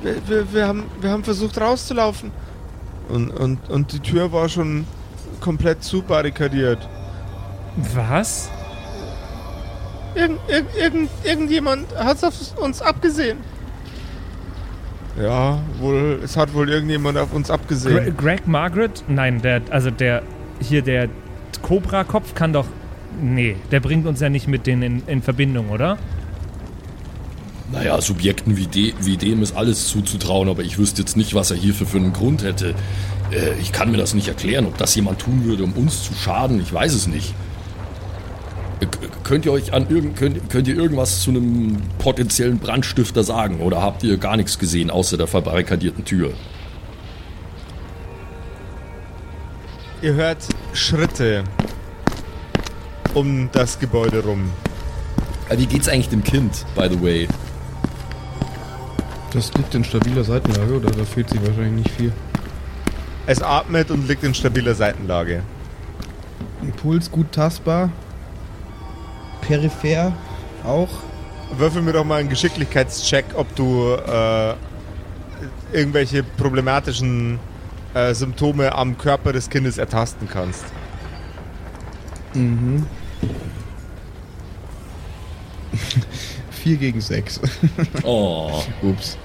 [0.02, 2.32] Wir, wir, wir, haben, wir haben versucht rauszulaufen.
[3.08, 4.86] Und, und, und die Tür war schon
[5.40, 6.90] komplett zubarrikadiert.
[7.94, 8.50] Was?
[10.16, 13.38] Irgend, irgend, irgend, irgendjemand hat auf uns abgesehen.
[15.22, 18.18] Ja, wohl, es hat wohl irgendjemand auf uns Gre abgesehen.
[18.18, 19.04] Greg Margaret?
[19.08, 20.24] Nein, der, also der,
[20.60, 21.10] hier der
[21.62, 22.66] Cobra-Kopf kann doch,
[23.22, 25.98] nee, der bringt uns ja nicht mit denen in, in Verbindung, oder?
[27.72, 31.52] Naja, Subjekten wie, de, wie dem ist alles zuzutrauen, aber ich wüsste jetzt nicht, was
[31.52, 32.76] er hierfür für einen Grund hätte.
[33.32, 36.14] Äh, ich kann mir das nicht erklären, ob das jemand tun würde, um uns zu
[36.14, 36.62] schaden.
[36.62, 37.34] Ich weiß es nicht.
[38.80, 38.86] Äh,
[39.24, 43.62] Könnt ihr euch an irgend, könnt, könnt ihr irgendwas zu einem potenziellen Brandstifter sagen?
[43.62, 46.34] Oder habt ihr gar nichts gesehen außer der verbarrikadierten Tür?
[50.02, 50.40] Ihr hört
[50.74, 51.46] Schritte
[53.14, 54.50] um das Gebäude rum.
[55.48, 57.28] Äh, wie geht's eigentlich dem Kind, by the way?
[59.32, 62.12] Das liegt in stabiler Seitenlage oder da fehlt sie wahrscheinlich nicht viel.
[63.26, 65.44] Es atmet und liegt in stabiler Seitenlage.
[66.82, 67.90] Puls gut tastbar.
[69.48, 70.14] Peripher
[70.64, 70.90] auch.
[71.58, 74.54] würfel mir doch mal einen Geschicklichkeitscheck, ob du äh,
[75.72, 77.40] irgendwelche problematischen
[77.94, 80.64] äh, Symptome am Körper des Kindes ertasten kannst.
[82.34, 82.86] Mhm.
[86.52, 87.40] Vier gegen sechs.
[88.04, 88.64] Oh.
[88.82, 89.18] Ups.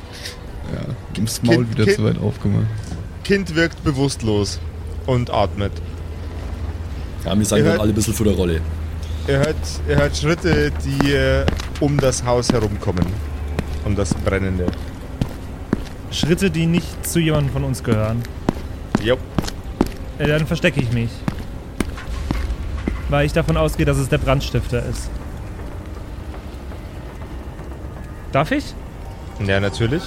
[0.73, 2.67] Ja, das Maul Kind- wieder Kind- zu weit aufgemacht.
[3.25, 4.59] Kind wirkt bewusstlos
[5.07, 5.73] und atmet.
[7.25, 8.61] Ja, wir sagen hört- alle ein bisschen von der Rolle.
[9.29, 11.45] Ihr hört, ihr hört Schritte, die äh,
[11.81, 13.05] um das Haus herumkommen.
[13.85, 14.65] Um das Brennende.
[16.11, 18.23] Schritte, die nicht zu jemandem von uns gehören.
[19.03, 19.19] Jo.
[20.19, 21.11] Äh, dann verstecke ich mich.
[23.11, 25.11] Weil ich davon ausgehe, dass es der Brandstifter ist.
[28.33, 28.75] Darf ich?
[29.47, 30.05] Ja, natürlich.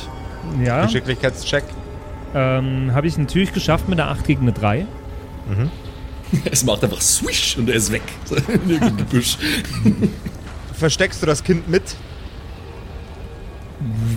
[0.66, 0.84] Ja.
[0.86, 1.66] Geschicklichkeitscheck.
[2.34, 4.88] Ähm, Habe ich natürlich geschafft mit einer 8 gegen eine 3.
[6.52, 8.04] Es macht einfach swish und er ist weg.
[8.30, 9.38] In irgendeinem Gebüsch.
[10.74, 11.96] Versteckst du das Kind mit?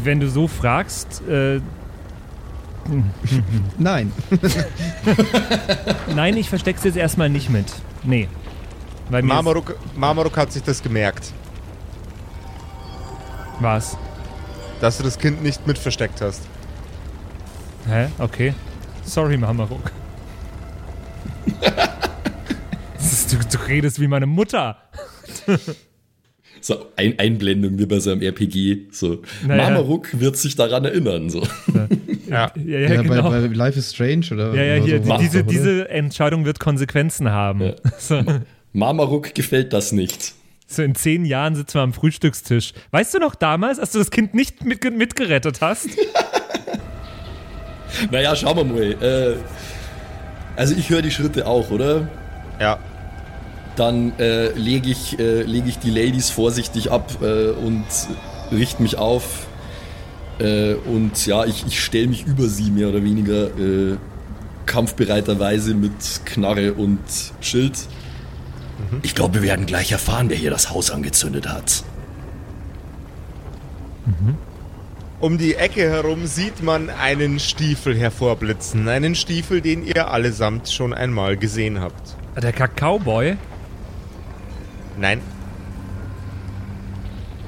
[0.03, 1.61] Wenn du so fragst, äh,
[3.79, 4.12] Nein.
[6.14, 7.66] nein, ich verstecke es jetzt erstmal nicht mit.
[8.03, 8.29] Nee.
[9.09, 11.33] Weil Marmaruk, Marmaruk hat sich das gemerkt,
[13.61, 13.96] was?
[14.81, 16.42] dass du das Kind nicht mit versteckt hast.
[17.88, 18.09] Hä?
[18.18, 18.55] Okay.
[19.05, 19.90] Sorry, Mamaruk.
[22.96, 24.77] Das ist- du, du redest wie meine Mutter.
[26.61, 28.87] So, ein Einblendung wie bei so einem RPG.
[28.90, 29.64] So, Naja.
[29.64, 31.29] Marmaruk wird sich daran erinnern.
[31.29, 31.42] So.
[31.74, 31.88] Ja.
[32.27, 33.31] Ja, ja, Ja, bei, genau.
[33.31, 37.31] bei Life is Strange oder ja, ja, hier, so diese, doch, diese Entscheidung wird Konsequenzen
[37.31, 37.61] haben.
[37.61, 37.74] Ja.
[37.98, 38.22] So,
[38.72, 40.33] Marmaruk gefällt das nicht.
[40.66, 42.72] so in zehn Jahren sitzen wir am Frühstückstisch.
[42.92, 45.88] Weißt du noch damals, als du das Kind nicht mit, mitgerettet hast?
[48.11, 49.03] Naja, schauen wir mal.
[49.03, 49.37] Äh,
[50.57, 52.09] also ich höre die Schritte auch, oder?
[52.61, 52.79] Ja.
[53.76, 57.84] Dann äh, lege ich, äh, leg ich die Ladies vorsichtig ab äh, und
[58.52, 59.46] richte mich auf.
[60.38, 63.96] Äh, und ja, ich, ich stelle mich über sie mehr oder weniger äh,
[64.66, 65.92] kampfbereiterweise mit
[66.24, 67.00] Knarre und
[67.40, 67.74] Schild.
[69.02, 71.84] Ich glaube, wir werden gleich erfahren, wer hier das Haus angezündet hat.
[75.20, 78.88] Um die Ecke herum sieht man einen Stiefel hervorblitzen.
[78.88, 82.16] Einen Stiefel, den ihr allesamt schon einmal gesehen habt.
[82.40, 83.37] Der Kakaoboy,
[84.96, 85.20] Nein,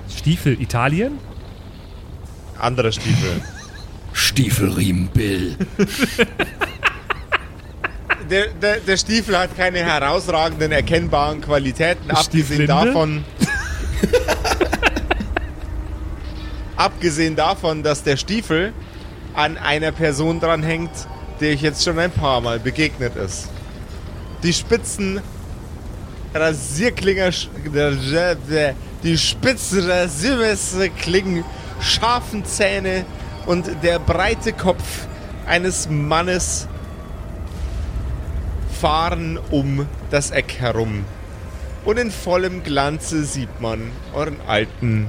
[0.09, 1.18] Stiefel Italien?
[2.59, 3.42] anderer Stiefel.
[4.12, 5.56] Stiefelriemen Bill.
[8.30, 13.24] Der, der, der Stiefel hat keine herausragenden erkennbaren Qualitäten, abgesehen davon.
[16.76, 18.72] abgesehen davon, dass der Stiefel
[19.35, 20.90] an einer Person dranhängt,
[21.40, 23.48] der ich jetzt schon ein paar Mal begegnet ist.
[24.42, 25.20] Die spitzen
[26.40, 27.31] Rasierklinger,
[29.03, 31.44] die spitzen Rasiermesserklingen,
[31.81, 33.05] scharfen Zähne
[33.46, 35.07] und der breite Kopf
[35.46, 36.68] eines Mannes
[38.81, 41.05] fahren um das Eck herum.
[41.85, 45.07] Und in vollem Glanze sieht man euren alten,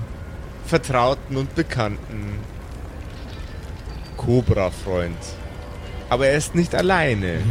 [0.66, 2.40] Vertrauten und Bekannten
[4.16, 5.18] Cobra-Freund.
[6.10, 7.42] Aber er ist nicht alleine.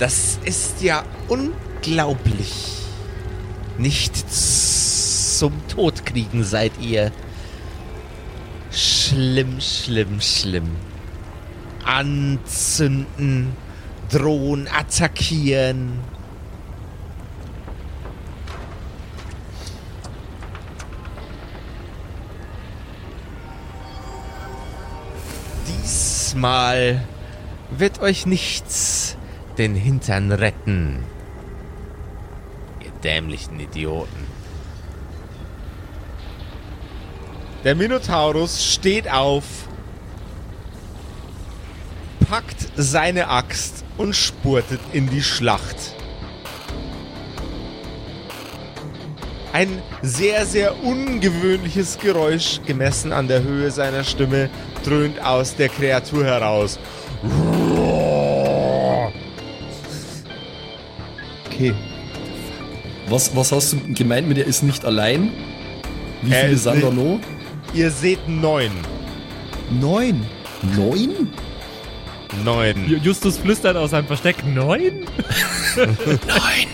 [0.00, 2.52] Das ist ja unglaublich.
[3.78, 7.12] Nicht zum Todkriegen seid ihr.
[8.72, 10.76] Schlimm, schlimm, schlimm
[11.90, 13.56] anzünden,
[14.10, 15.98] drohen, attackieren.
[25.66, 27.02] Diesmal
[27.70, 29.16] wird euch nichts
[29.60, 31.04] den Hintern retten.
[32.82, 34.26] Ihr dämlichen Idioten.
[37.62, 39.44] Der Minotaurus steht auf
[42.26, 45.94] packt seine Axt und spurtet in die Schlacht.
[49.52, 54.48] Ein sehr, sehr ungewöhnliches Geräusch, gemessen an der Höhe seiner Stimme,
[54.84, 56.78] dröhnt aus der Kreatur heraus.
[61.60, 61.74] Okay.
[63.08, 65.30] Was, was hast du gemeint mit, er ist nicht allein?
[66.22, 67.18] Wie viele ist sind da noch?
[67.74, 68.70] Ihr seht neun.
[69.80, 70.22] Neun.
[70.76, 71.28] Neun?
[72.44, 72.86] Neun.
[72.88, 74.36] Ju- Justus flüstert aus seinem Versteck.
[74.46, 74.82] Neun?
[75.76, 76.68] Nein.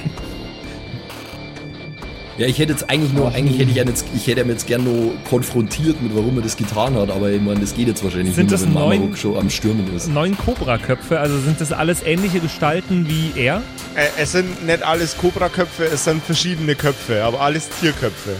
[2.39, 4.67] Ja, ich hätte jetzt eigentlich nur, eigentlich hätte ich ihn jetzt, ich hätte ihn jetzt
[4.67, 8.05] gern nur konfrontiert mit, warum er das getan hat, aber ich meine, das geht jetzt
[8.05, 10.09] wahrscheinlich Sind nur, das wenn neun- Marmaruk schon am Stürmen ist.
[10.09, 13.63] Neun Cobra-Köpfe, also sind das alles ähnliche Gestalten wie er?
[13.95, 18.37] Äh, es sind nicht alles Cobra-Köpfe, es sind verschiedene Köpfe, aber alles Tierköpfe.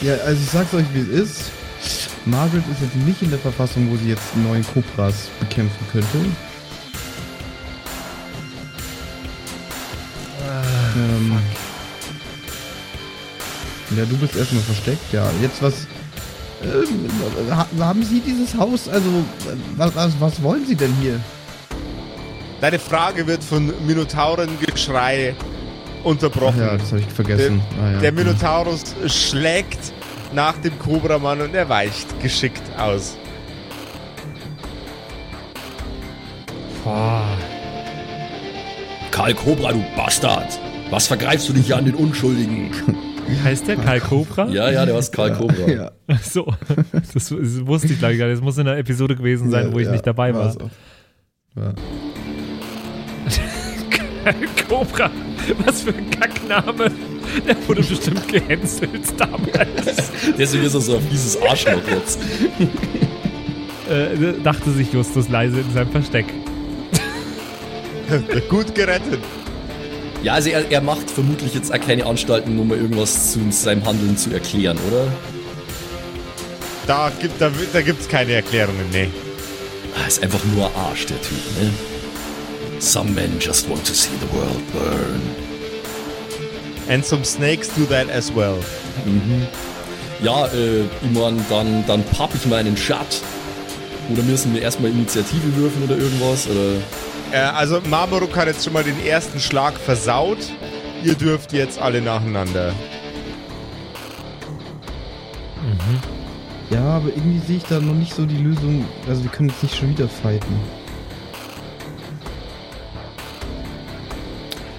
[0.00, 1.50] Ja, also ich sag's euch, wie es ist.
[2.24, 6.08] Margaret ist jetzt nicht in der Verfassung, wo sie jetzt neuen Cobras bekämpfen könnte.
[13.98, 15.28] Ja, du bist erstmal versteckt, ja.
[15.42, 15.86] Jetzt was.
[17.50, 18.88] Ha- haben Sie dieses Haus?
[18.88, 21.20] Also, äh, was, was, was wollen Sie denn hier?
[22.60, 25.34] Deine Frage wird von Minotaurengeschrei
[26.02, 26.60] unterbrochen.
[26.60, 27.60] Ja, das habe ich vergessen.
[27.80, 27.98] Ah, ja.
[28.00, 29.78] Der Minotaurus schlägt
[30.34, 33.16] nach dem Kobramann und er weicht geschickt aus.
[36.84, 37.24] Boah.
[39.10, 40.58] Karl Cobra, du Bastard!
[40.90, 42.70] Was vergreifst du dich hier an den Unschuldigen?
[43.44, 44.48] Heißt der Karl Cobra?
[44.48, 45.68] Ja, ja, der war Karl Cobra.
[45.68, 46.52] Ja, Ach So,
[46.92, 47.30] das, das
[47.66, 48.36] wusste ich glaube ich gar nicht.
[48.36, 50.48] Das muss in einer Episode gewesen sein, ja, wo ich ja, nicht dabei war.
[50.48, 50.70] auch.
[51.56, 51.74] Ja.
[53.90, 54.34] Karl
[54.68, 55.10] Cobra,
[55.64, 56.90] was für ein Kackname.
[57.46, 60.10] Der wurde bestimmt gehänselt damals.
[60.38, 62.20] Deswegen ist er so ein fieses Arschloch jetzt.
[63.90, 66.26] äh, dachte sich Justus leise in seinem Versteck.
[68.48, 69.20] Gut gerettet.
[70.22, 73.84] Ja, also er, er macht vermutlich jetzt auch keine Anstalten, um mal irgendwas zu seinem
[73.84, 75.06] Handeln zu erklären, oder?
[76.86, 79.08] Da gibt da, da gibt's keine Erklärungen, nee.
[79.94, 81.70] Ah, ist einfach nur Arsch, der Typ, ne?
[82.80, 85.20] Some men just want to see the world burn.
[86.88, 88.56] And some snakes do that as well.
[90.22, 93.20] Ja, äh, ich mein, dann, dann papp ich mal einen Shot.
[94.10, 96.48] Oder müssen wir erstmal Initiative würfen oder irgendwas?
[96.48, 96.80] Oder?
[97.32, 100.38] Äh, also Marmaruk hat jetzt schon mal den ersten Schlag versaut.
[101.04, 102.72] Ihr dürft jetzt alle nacheinander.
[106.70, 108.84] ja, aber irgendwie sehe ich da noch nicht so die Lösung.
[109.08, 110.58] Also, wir können jetzt nicht schon wieder fighten.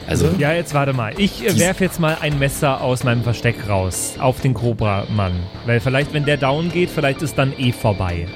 [0.07, 0.29] Also?
[0.39, 1.13] Ja, jetzt warte mal.
[1.17, 5.33] Ich äh, Dies- werf jetzt mal ein Messer aus meinem Versteck raus auf den Cobra-Mann.
[5.67, 8.27] Weil vielleicht, wenn der down geht, vielleicht ist dann eh vorbei.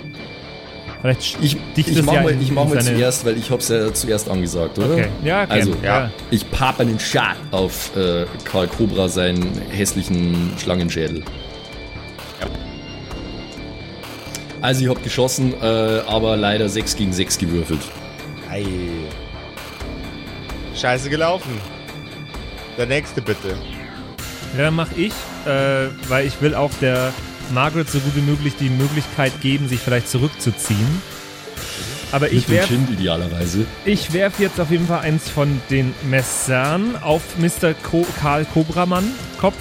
[1.03, 3.93] Vielleicht ich, ich es mach ja mal, ich mach mal zuerst, weil ich hab's ja
[3.93, 4.93] zuerst angesagt, oder?
[4.93, 5.07] Okay.
[5.21, 5.51] Ja, okay.
[5.51, 6.09] Also, ja.
[6.31, 11.21] Ich papp einen Shot auf äh, Karl Cobra seinen hässlichen Schlangenschädel.
[14.61, 15.65] Also ich hab geschossen, äh,
[16.07, 17.81] aber leider 6 gegen 6 gewürfelt.
[18.49, 18.65] Ei.
[20.73, 21.59] Scheiße gelaufen.
[22.77, 23.57] Der nächste bitte.
[24.55, 25.11] Ja, dann mach ich,
[25.45, 27.11] äh, weil ich will auch der
[27.51, 31.01] Margaret so gut wie möglich die Möglichkeit geben, sich vielleicht zurückzuziehen.
[32.11, 33.65] Aber ich Mit dem werf, Kind idealerweise.
[33.85, 37.73] ich werf jetzt auf jeden Fall eins von den Messern auf Mr.
[37.73, 39.55] Co Karl Kobramann Kopf.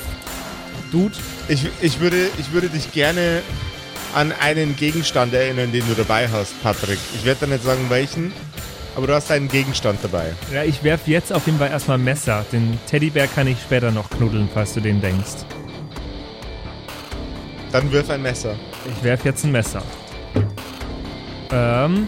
[0.90, 1.14] Dude.
[1.48, 3.40] Ich, ich, würde, ich würde dich gerne
[4.14, 6.98] an einen Gegenstand erinnern, den du dabei hast, Patrick.
[7.14, 8.32] Ich werde dann nicht sagen, welchen,
[8.94, 10.32] aber du hast einen Gegenstand dabei.
[10.52, 12.44] Ja, ich werf jetzt auf jeden Fall erstmal Messer.
[12.52, 15.46] Den Teddybär kann ich später noch knuddeln, falls du den denkst.
[17.72, 18.54] Dann wirf ein Messer.
[18.86, 19.82] Ich werf jetzt ein Messer.
[21.50, 22.06] Ähm,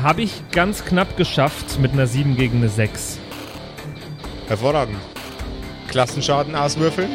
[0.00, 3.18] habe ich ganz knapp geschafft mit einer 7 gegen eine 6.
[4.48, 4.98] Hervorragend.
[5.88, 7.10] Klassenschaden auswürfeln.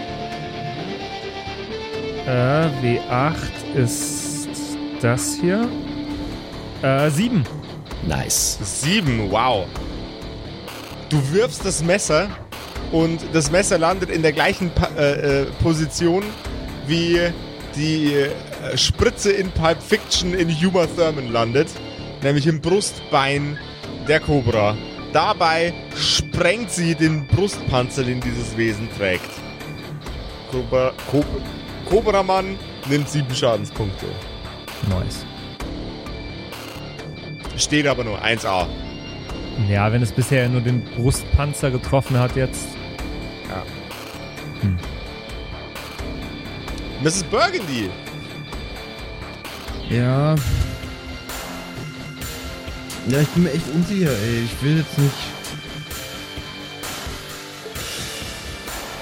[2.25, 3.35] Äh, W8
[3.75, 4.49] ist
[5.01, 5.69] das hier.
[6.81, 7.43] Äh, 7.
[8.07, 8.57] Nice.
[8.81, 9.67] Sieben, wow.
[11.09, 12.27] Du wirfst das Messer
[12.91, 16.23] und das Messer landet in der gleichen pa äh, äh, Position
[16.87, 17.19] wie
[17.77, 21.69] die äh, Spritze in Pulp Fiction in Huma Thurman landet,
[22.23, 23.57] nämlich im Brustbein
[24.07, 24.75] der Cobra.
[25.13, 29.29] Dabei sprengt sie den Brustpanzer, den dieses Wesen trägt.
[30.51, 31.25] Cobra, Cob
[31.89, 32.57] Cobramann
[32.89, 34.07] nimmt sieben Schadenspunkte.
[34.89, 35.25] Nice.
[37.55, 38.67] Steht aber nur 1A.
[39.69, 42.67] Ja, wenn es bisher nur den Brustpanzer getroffen hat jetzt.
[47.03, 47.23] Mrs.
[47.23, 47.89] Burgundy.
[49.89, 50.35] Ja.
[53.07, 54.43] Ja, ich bin mir echt unsicher, ey.
[54.45, 55.13] Ich will jetzt nicht.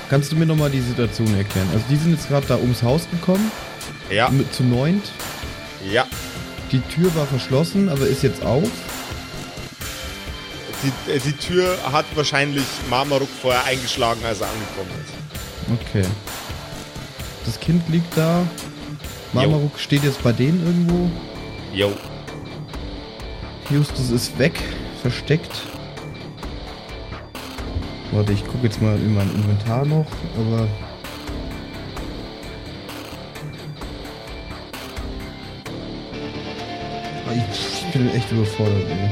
[0.10, 1.68] Kannst du mir nochmal die Situation erklären?
[1.74, 3.52] Also, die sind jetzt gerade da ums Haus gekommen,
[4.12, 5.12] Ja, mit, zu neunt.
[5.92, 6.06] ja.
[6.72, 8.68] Die Tür war verschlossen, aber ist jetzt auf.
[10.84, 15.80] Die, äh, die Tür hat wahrscheinlich Marmaruk vorher eingeschlagen, als er angekommen ist.
[15.90, 16.06] Okay.
[17.46, 18.44] Das Kind liegt da.
[19.34, 21.10] Marmaruk steht jetzt bei denen irgendwo.
[21.74, 21.92] Jo.
[23.70, 24.54] Justus ist weg,
[25.02, 25.52] versteckt.
[28.12, 30.06] Warte, ich gucke jetzt mal in mein Inventar noch,
[30.38, 30.68] aber.
[37.28, 39.10] Ah, ich bin echt überfordert, ey.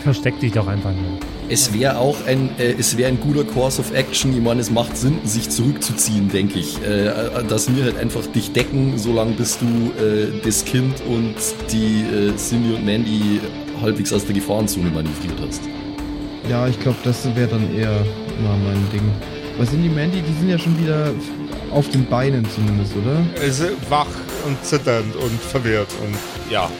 [0.00, 1.18] Versteck dich doch einfach nur.
[1.52, 4.32] Es wäre auch ein, äh, es wäre ein guter Course of Action.
[4.34, 6.80] Ich meine, es macht Sinn, sich zurückzuziehen, denke ich.
[6.82, 9.66] Äh, äh, dass wir halt einfach dich decken, solange bis du
[10.02, 11.34] äh, das Kind und
[11.70, 13.38] die äh, Cindy und Mandy
[13.82, 15.60] halbwegs aus der Gefahrenzone manövriert hast.
[16.48, 18.00] Ja, ich glaube, das wäre dann eher
[18.42, 19.10] mal mein Ding.
[19.58, 20.22] Was sind die Mandy?
[20.22, 21.12] Die sind ja schon wieder
[21.70, 23.26] auf den Beinen zumindest, oder?
[23.34, 24.06] Es ist wach
[24.46, 26.16] und zitternd und verwirrt und
[26.50, 26.70] ja.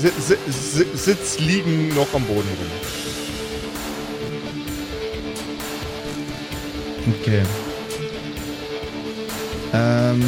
[0.00, 2.99] Si si si Sitz liegen noch am Boden rum.
[7.18, 7.42] Okay.
[9.72, 10.22] Ähm,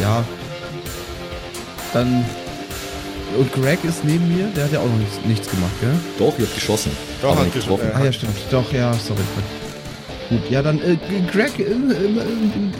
[0.00, 0.24] ja.
[1.92, 2.24] Dann.
[3.38, 5.94] Und Greg ist neben mir, der hat ja auch noch nichts, nichts gemacht, gell?
[6.18, 6.90] Doch, ihr habt geschossen.
[7.22, 7.88] Doch, Aber hat getroffen.
[7.92, 8.00] Ja.
[8.00, 8.36] Ah ja, stimmt.
[8.50, 9.20] Doch, ja, sorry.
[10.30, 10.96] Gut, ja, dann, äh,
[11.30, 11.72] Greg, äh, äh,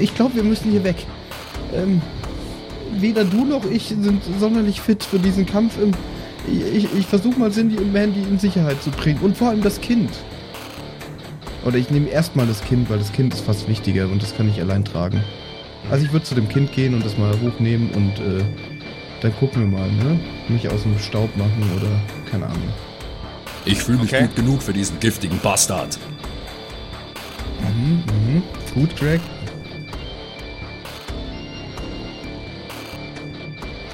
[0.01, 1.07] ich glaube, wir müssen hier weg.
[1.73, 2.03] Ähm,
[2.93, 5.79] weder du noch ich sind sonderlich fit für diesen Kampf.
[5.81, 5.93] Ähm,
[6.49, 9.21] ich ich versuche mal Cindy und Mandy in Sicherheit zu bringen.
[9.23, 10.11] Und vor allem das Kind.
[11.65, 14.49] Oder ich nehme erstmal das Kind, weil das Kind ist fast wichtiger und das kann
[14.49, 15.23] ich allein tragen.
[15.91, 18.45] Also ich würde zu dem Kind gehen und das mal hochnehmen und äh,
[19.21, 20.19] dann gucken wir mal, ne?
[20.49, 21.91] Mich aus dem Staub machen oder
[22.31, 22.69] keine Ahnung.
[23.65, 24.23] Ich fühle mich Okay.
[24.27, 25.99] gut genug für diesen giftigen Bastard.
[27.61, 28.43] Mhm, mhm.
[28.75, 29.21] Gut, Greg.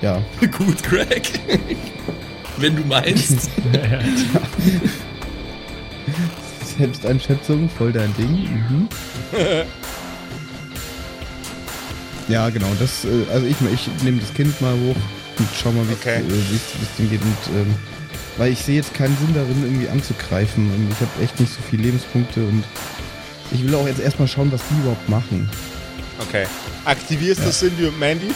[0.02, 0.22] Ja,
[0.58, 1.32] gut, Greg.
[2.58, 3.50] Wenn du meinst.
[6.78, 8.48] Selbsteinschätzung, voll dein Ding.
[8.68, 8.88] Mhm.
[12.28, 12.68] ja, genau.
[12.78, 14.96] Das, äh, also ich, ich nehme das Kind mal hoch
[15.38, 16.22] und schau mal, wie Okay.
[16.26, 16.36] es äh,
[16.80, 17.22] wie's dem geht.
[17.22, 17.74] Und, ähm,
[18.38, 20.66] weil ich sehe jetzt keinen Sinn darin, irgendwie anzugreifen.
[20.70, 22.64] Und ich habe echt nicht so viele Lebenspunkte und
[23.52, 25.48] ich will auch jetzt erstmal schauen, was die überhaupt machen.
[26.28, 26.46] Okay.
[26.84, 28.32] Aktivierst du Cindy und Mandy?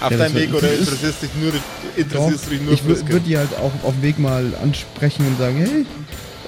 [0.00, 1.52] Auf Ja, deinem Weg oder interessierst, dich nur,
[1.96, 3.26] interessierst du dich nur ich fürs würde Kind?
[3.26, 5.86] die halt auch auf dem Weg mal ansprechen und sagen, hey,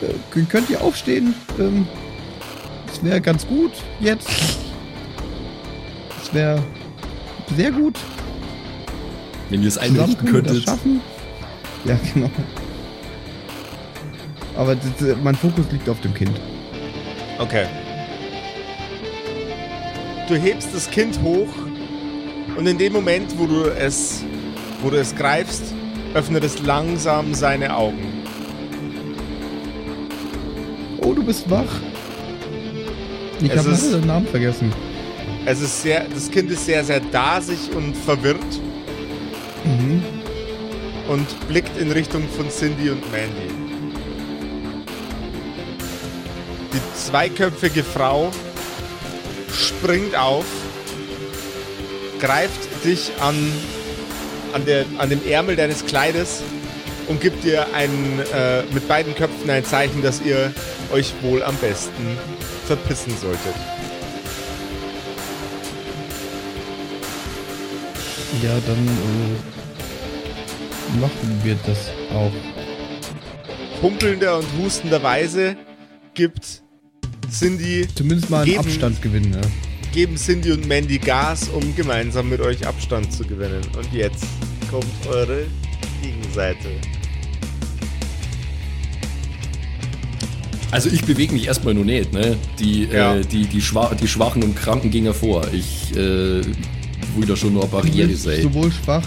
[0.03, 1.35] äh, könnt ihr aufstehen?
[1.59, 1.87] Ähm,
[2.87, 4.29] das wäre ganz gut jetzt.
[6.19, 6.63] Das wäre
[7.57, 7.99] sehr gut.
[9.49, 10.65] Wenn ihr es einrichten können wir das könntet.
[10.65, 11.01] schaffen.
[11.85, 12.31] Ja, genau.
[14.57, 16.41] Aber das, äh, mein Fokus liegt auf dem Kind.
[17.39, 17.67] Okay.
[20.29, 21.49] Du hebst das Kind hoch
[22.57, 24.23] und in dem Moment, wo du es,
[24.83, 25.75] wo du es greifst,
[26.15, 28.10] öffnet es langsam seine Augen.
[31.31, 31.63] Bist wach.
[33.41, 34.73] Ich habe den Namen vergessen.
[35.47, 38.61] Es ist sehr, das Kind ist sehr, sehr dasig und verwirrt
[39.65, 40.03] Mhm.
[41.09, 43.49] und blickt in Richtung von Cindy und Mandy.
[46.73, 48.33] Die zweiköpfige Frau
[49.53, 50.47] springt auf,
[52.21, 53.37] greift dich an,
[54.53, 56.43] an, der, an dem Ärmel deines Kleides
[57.11, 57.91] und gibt dir ein,
[58.35, 60.53] äh, mit beiden Köpfen ein Zeichen, dass ihr
[60.93, 62.17] euch wohl am besten
[62.67, 63.55] verpissen solltet.
[68.43, 68.89] Ja, dann
[70.97, 72.33] äh, machen wir das auch.
[73.83, 75.57] Humpelnder und hustenderweise
[76.15, 76.63] gibt
[77.31, 79.41] Cindy, Zumindest mal einen Geben- Abstand gewinnen, ne?
[79.93, 83.63] geben Cindy und Mandy Gas, um gemeinsam mit euch Abstand zu gewinnen.
[83.77, 84.25] Und jetzt
[84.71, 85.47] kommt eure
[86.03, 86.69] Gegenseite.
[90.71, 92.37] Also ich bewege mich erstmal nur nicht, ne?
[92.59, 93.17] Die, Ja.
[93.17, 95.45] äh, die, die, Schwa die Schwachen und Kranken gingen vor.
[95.53, 95.97] Ich äh,
[97.17, 98.43] will da schon nur bist sein.
[98.43, 99.07] sowohl schwach.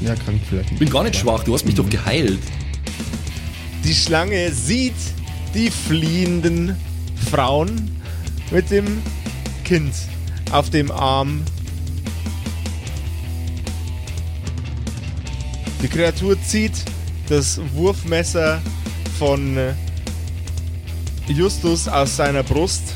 [0.00, 0.70] Ja, krank vielleicht.
[0.72, 2.38] Ich bin gar nicht schwach, du hast mich doch geheilt.
[3.84, 4.94] Die Schlange sieht
[5.54, 6.76] die fliehenden
[7.30, 7.90] Frauen
[8.50, 8.98] mit dem
[9.64, 9.92] Kind
[10.52, 11.42] auf dem Arm.
[15.82, 16.72] Die Kreatur zieht
[17.28, 18.60] das Wurfmesser
[19.18, 19.74] von
[21.28, 22.94] Justus aus seiner Brust,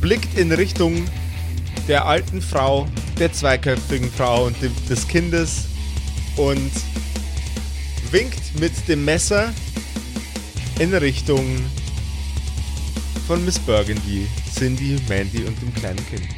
[0.00, 1.06] blickt in Richtung
[1.88, 2.86] der alten Frau,
[3.18, 4.56] der zweiköpfigen Frau und
[4.88, 5.66] des Kindes
[6.36, 6.70] und
[8.10, 9.52] winkt mit dem Messer
[10.78, 11.44] in Richtung
[13.26, 14.26] von Miss Burgundy,
[14.56, 16.28] Cindy, Mandy und dem kleinen Kind.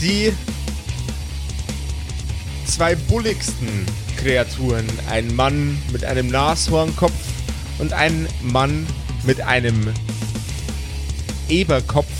[0.00, 0.32] Die
[2.66, 3.86] zwei bulligsten
[4.26, 7.12] Kreaturen, ein Mann mit einem Nashornkopf
[7.78, 8.84] und ein Mann
[9.22, 9.94] mit einem
[11.48, 12.10] Eberkopf,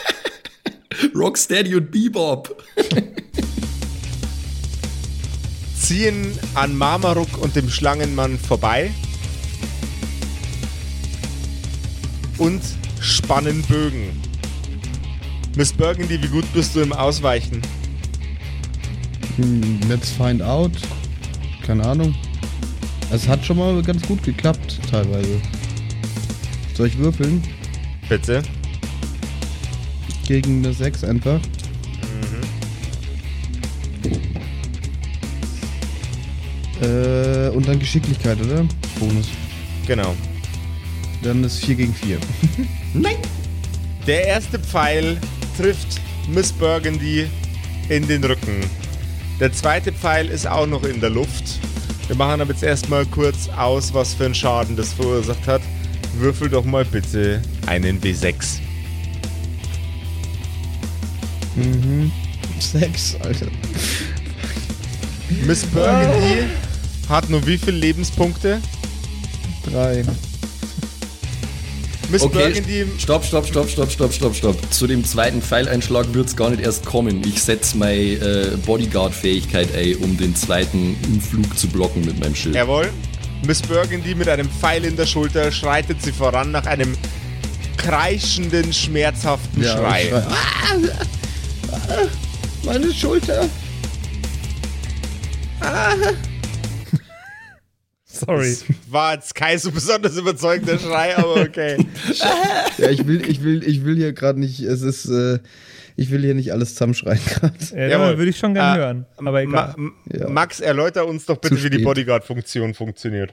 [1.14, 2.62] Rocksteady und Bebop.
[5.80, 8.90] ziehen an Marmaruk und dem Schlangenmann vorbei
[12.36, 12.60] und
[13.00, 14.20] spannen Bögen.
[15.56, 17.62] Miss Burgundy, wie gut bist du im Ausweichen?
[19.36, 20.72] Hm, Let's find out.
[21.66, 22.14] Keine Ahnung.
[23.10, 25.40] Es hat schon mal ganz gut geklappt, teilweise.
[26.74, 27.42] Soll ich würfeln?
[28.08, 28.42] Bitte.
[30.26, 31.40] Gegen eine 6 einfach.
[36.80, 38.66] Äh, und dann Geschicklichkeit, oder?
[39.00, 39.28] Bonus.
[39.86, 40.14] Genau.
[41.22, 42.18] Dann ist 4 gegen 4.
[44.06, 45.18] Der erste Pfeil
[45.56, 47.26] trifft Miss Burgundy
[47.88, 48.60] in den Rücken.
[49.38, 51.60] Der zweite Pfeil ist auch noch in der Luft.
[52.06, 55.60] Wir machen aber jetzt erstmal kurz aus, was für einen Schaden das verursacht hat.
[56.14, 58.60] Würfel doch mal bitte einen W6.
[61.56, 62.10] Mhm.
[62.58, 63.46] 6, Alter.
[65.44, 66.44] Miss Burgundy
[67.08, 68.60] hat nur wie viele Lebenspunkte?
[69.70, 70.04] 3.
[72.10, 72.86] Miss Okay, Burgundy.
[72.98, 74.72] stopp, stopp, stopp, stopp, stopp, stopp, stopp.
[74.72, 77.22] Zu dem zweiten Pfeileinschlag wird es gar nicht erst kommen.
[77.26, 82.34] Ich setze meine äh, Bodyguard-Fähigkeit ein, um den zweiten im Flug zu blocken mit meinem
[82.34, 82.54] Schild.
[82.54, 82.90] Jawohl.
[83.46, 86.96] Miss Burgundy mit einem Pfeil in der Schulter schreitet sie voran nach einem
[87.76, 90.06] kreischenden, schmerzhaften Ja, Schrei.
[90.08, 90.22] schrei.
[90.22, 92.06] Ah, ah,
[92.64, 93.48] meine Schulter.
[98.20, 98.56] Sorry.
[98.90, 101.76] War jetzt kein so besonders überzeugender Schrei, aber okay.
[102.78, 105.38] Ja, ich will, ich will, ich will hier gerade nicht, es ist, äh,
[105.96, 107.54] ich will hier nicht alles zusammenschreien gerade.
[107.74, 108.18] Ja, Jawohl.
[108.18, 109.06] würde ich schon gerne Äh, hören.
[109.16, 109.74] Aber egal.
[109.76, 110.28] Ma Ja.
[110.28, 111.78] Max, erläuter uns doch bitte, wie die.
[111.84, 113.32] Bodyguard-Funktion funktioniert.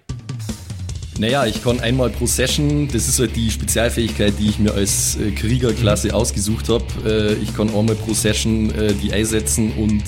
[1.20, 5.16] Naja, ich kann einmal pro Session, das ist halt die Spezialfähigkeit, die ich mir als
[5.18, 6.86] äh, Kriegerklasse ausgesucht habe.
[7.06, 10.04] Äh, ich kann einmal pro Session äh, die einsetzen und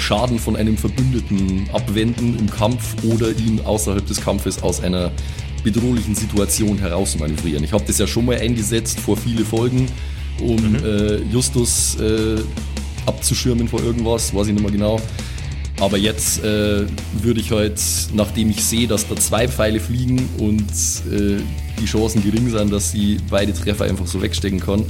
[0.00, 5.12] Schaden von einem Verbündeten abwenden im Kampf oder ihn außerhalb des Kampfes aus einer
[5.62, 7.62] bedrohlichen Situation herausmanövrieren.
[7.62, 9.86] Ich habe das ja schon mal eingesetzt vor viele Folgen,
[10.40, 11.96] um äh, Justus
[13.06, 15.00] abzuschirmen vor irgendwas, weiß ich nicht mehr genau.
[15.82, 17.80] Aber jetzt äh, würde ich halt,
[18.14, 20.62] nachdem ich sehe, dass da zwei Pfeile fliegen und
[21.10, 21.42] äh,
[21.80, 24.84] die Chancen gering sind, dass sie beide Treffer einfach so wegstecken kann,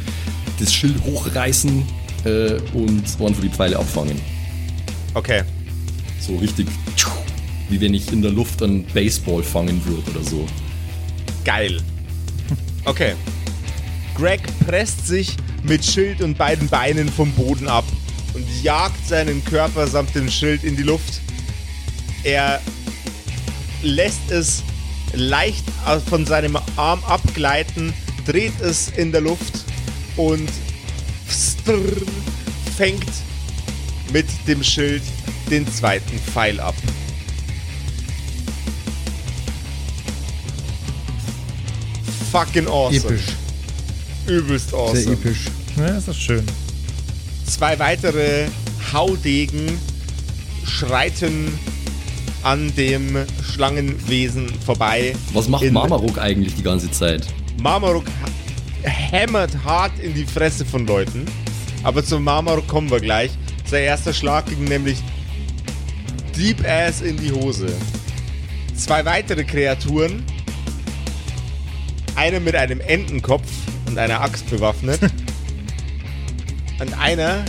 [0.61, 1.83] das Schild hochreißen
[2.27, 4.21] äh, und einfach die Pfeile abfangen.
[5.15, 5.45] Okay.
[6.21, 6.67] So richtig,
[7.71, 10.47] wie wenn ich in der Luft einen Baseball fangen würde oder so.
[11.43, 11.81] Geil.
[12.85, 13.15] Okay.
[14.15, 17.85] Greg presst sich mit Schild und beiden Beinen vom Boden ab
[18.43, 21.21] und jagt seinen Körper samt dem Schild in die Luft.
[22.25, 22.61] Er
[23.83, 24.63] lässt es
[25.13, 25.65] leicht
[26.09, 27.93] von seinem Arm abgleiten,
[28.25, 29.65] dreht es in der Luft
[30.17, 30.49] und
[32.77, 33.11] fängt
[34.13, 35.03] mit dem Schild
[35.51, 36.75] den zweiten Pfeil ab.
[42.31, 42.97] Fucking awesome.
[42.97, 43.27] Episch.
[44.27, 45.01] Übelst awesome.
[45.01, 45.41] Sehr episch.
[45.77, 46.47] Ja, das ist schön.
[47.53, 48.47] Zwei weitere
[48.95, 49.79] Haudegen
[50.65, 51.53] schreiten
[52.43, 55.15] an dem Schlangenwesen vorbei.
[55.35, 57.27] Was macht Marmaruk eigentlich die ganze Zeit?
[57.61, 58.05] Marmaruk
[58.83, 61.27] hämmert hart in die Fresse von Leuten.
[61.83, 63.31] Aber zum Marmaruk kommen wir gleich.
[63.67, 64.97] Sein erster Schlag ging nämlich
[66.35, 67.67] Deep Ass in die Hose.
[68.75, 70.25] Zwei weitere Kreaturen.
[72.17, 73.47] Eine mit einem Entenkopf
[73.87, 75.01] und einer Axt bewaffnet.
[76.83, 77.45] und einer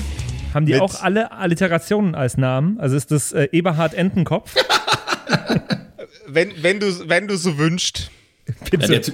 [0.54, 2.80] Haben die auch alle Alliterationen als Namen?
[2.80, 4.56] Also ist das äh, Eberhard Entenkopf?
[6.28, 8.12] wenn, wenn, du, wenn du so wünschst.
[8.74, 9.14] Ja, der, Ty-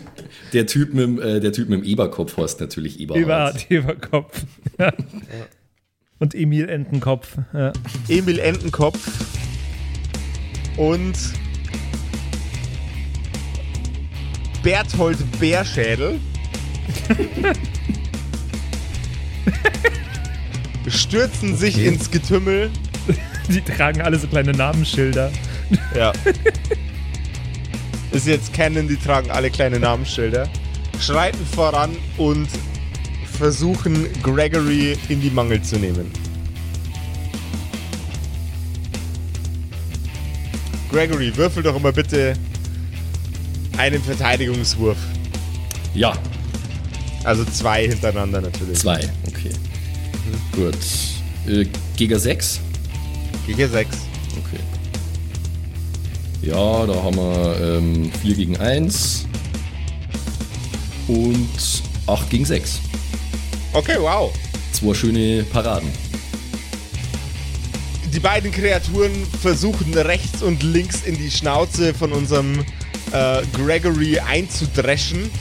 [0.53, 3.21] der, typ mit, dem, äh, der Typ mit dem Eberkopf heißt natürlich Eberhard.
[3.21, 4.43] Eberhard Eberkopf.
[4.79, 4.91] Ja.
[6.17, 7.37] Und Emil Entenkopf.
[7.53, 7.71] Ja.
[8.07, 8.97] Emil Entenkopf
[10.77, 11.13] und
[14.63, 16.19] Berthold Bärschädel
[20.87, 21.87] stürzen sich Okay.
[21.87, 22.69] ins Getümmel.
[23.49, 25.31] Die tragen alle so kleine Namensschilder.
[25.95, 26.11] Ja.
[28.11, 30.47] Ist jetzt Canon, die tragen alle kleine Namensschilder.
[30.99, 32.47] Schreiten voran und
[33.37, 36.11] versuchen Gregory in die Mangel zu nehmen.
[40.91, 42.33] Gregory, würfel doch immer bitte
[43.77, 44.97] einen Verteidigungswurf.
[45.93, 46.13] Ja,
[47.23, 48.79] Also zwei hintereinander natürlich.
[48.79, 49.07] zwei.
[50.53, 50.75] Gut.
[51.47, 52.61] Äh, Giga 6?
[53.47, 53.97] Gegen sechs.
[54.37, 54.61] Okay.
[56.41, 59.25] Ja, da haben wir ähm, 4 gegen 1
[61.07, 61.49] und
[62.05, 62.79] 8 gegen 6.
[63.73, 64.31] Okay, wow.
[64.71, 65.89] Zwei schöne Paraden.
[68.13, 72.59] Die beiden Kreaturen versuchen rechts und links in die Schnauze von unserem
[73.11, 75.31] äh, Gregory einzudreschen,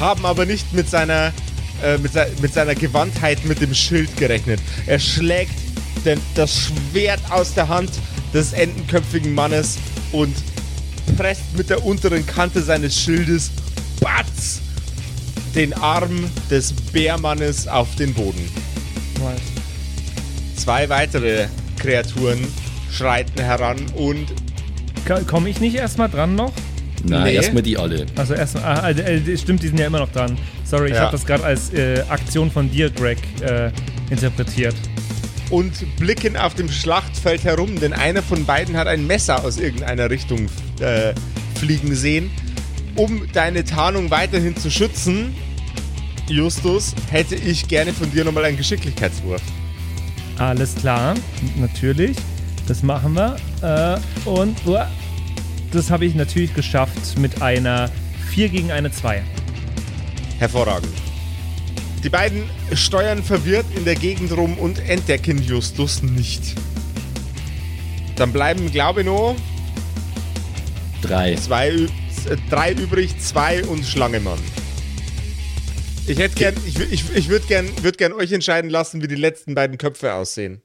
[0.00, 1.32] haben aber nicht mit seiner
[1.82, 4.60] äh, mit, se mit seiner Gewandtheit mit dem Schild gerechnet.
[4.86, 5.54] Er schlägt
[6.04, 7.90] den, das Schwert aus der Hand
[8.32, 9.78] des entenköpfigen Mannes
[10.12, 10.34] und
[11.16, 13.50] presst mit der unteren Kante seines Schildes
[14.00, 14.60] batz,
[15.54, 18.48] den Arm des Bärmannes auf den Boden.
[20.56, 21.46] Zwei weitere
[21.78, 22.46] Kreaturen
[22.90, 24.26] schreiten heran und
[25.26, 26.52] Komme ich nicht erstmal dran noch?
[27.04, 27.34] Na, Nee.
[27.34, 28.06] erstmal die alle.
[28.16, 30.38] Also erstmal, ah, äh, äh, stimmt, die sind ja immer noch dran.
[30.72, 31.00] Sorry, ich Ja.
[31.02, 33.70] habe das gerade als äh, Aktion von dir, Greg, äh,
[34.08, 34.74] interpretiert.
[35.50, 40.08] und blicken auf dem Schlachtfeld herum, denn einer von beiden hat ein Messer aus irgendeiner
[40.08, 40.48] Richtung
[40.80, 41.12] äh,
[41.60, 42.30] fliegen sehen.
[42.96, 45.34] Um deine Tarnung weiterhin zu schützen,
[46.26, 49.42] Justus, hätte ich gerne von dir nochmal einen Geschicklichkeitswurf.
[50.38, 51.16] Alles klar,
[51.56, 52.16] natürlich.
[52.66, 53.36] Das machen wir.
[53.60, 54.88] Äh, und uah,
[55.70, 57.90] das habe ich natürlich geschafft mit einer
[58.30, 59.22] 4 gegen eine 2.
[60.38, 60.92] Hervorragend.
[62.02, 66.54] Die beiden steuern verwirrt in der Gegend rum und entdecken Justus nicht.
[68.16, 69.36] Dann bleiben, glaube ich, nur
[71.00, 71.34] Drei.
[71.36, 71.88] zwei, äh,
[72.50, 74.38] drei übrig, zwei und Schlangemann.
[76.06, 79.14] Ich hätte gern, ich, ich, ich würde gern, würd gern euch entscheiden lassen, wie die
[79.14, 80.60] letzten beiden Köpfe aussehen.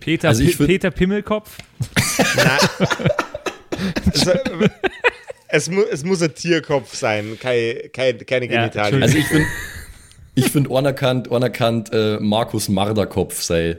[0.00, 1.56] Peter, Also Peter Pimmelkopf.
[2.36, 2.58] Nein.
[4.26, 4.68] äh,
[5.50, 9.02] es, mu es muss ein Tierkopf sein, keine, keine, keine Ja, Genitalien.
[9.02, 9.46] Also ich finde,
[10.34, 13.78] ich finde anerkannt, anerkannt äh, Markus Marderkopf sei.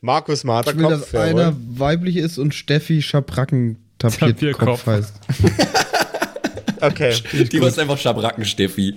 [0.00, 4.86] Markus Ich will, dass einer weiblich ist und Steffi Schabracken Tapierkopf.
[4.86, 5.14] Heißt.
[6.82, 7.14] Okay.
[7.32, 8.96] Die war einfach Schabracken, Steffi.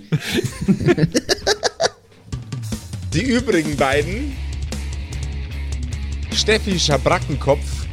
[3.14, 4.32] Die übrigen beiden,
[6.32, 7.86] Steffi Schabrackenkopf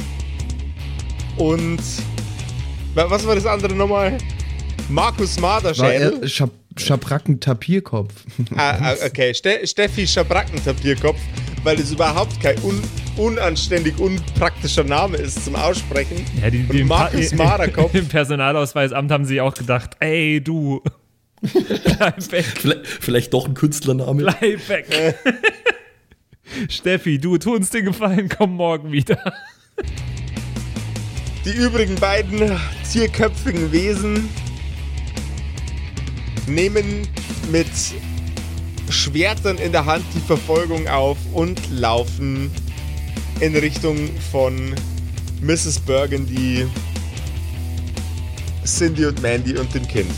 [1.38, 1.80] und
[2.96, 4.18] was war das andere nochmal?
[4.90, 6.20] Markus War Marderschädel.
[6.22, 8.14] er Schab Schabracken Tapierkopf.
[8.56, 11.20] Ah, ah, okay, Ste Steffi Schabrackentapierkopf,
[11.64, 12.82] weil das überhaupt kein un
[13.16, 16.26] unanständig, unpraktischer Name ist zum Aussprechen.
[16.42, 17.94] Ja, die, die Und Markus im, Marderkopf.
[17.94, 20.82] Im Personalausweisamt haben sie auch gedacht, ey, du,
[21.42, 24.24] bleib weg, Vielleicht, vielleicht doch ein Künstlername.
[24.24, 24.88] bleib weg.
[26.70, 29.20] Steffi, du, tu uns den Gefallen, komm morgen wieder.
[31.46, 32.58] Die übrigen beiden
[32.90, 34.30] tierköpfigen Wesen
[36.48, 37.06] nehmen
[37.52, 37.68] mit
[38.90, 42.50] Schwertern in der Hand die Verfolgung auf und laufen
[43.42, 44.74] in Richtung von
[45.42, 45.82] Mrs.
[45.82, 46.66] Burgundy,
[48.66, 50.12] Cindy und Mandy und dem Kind.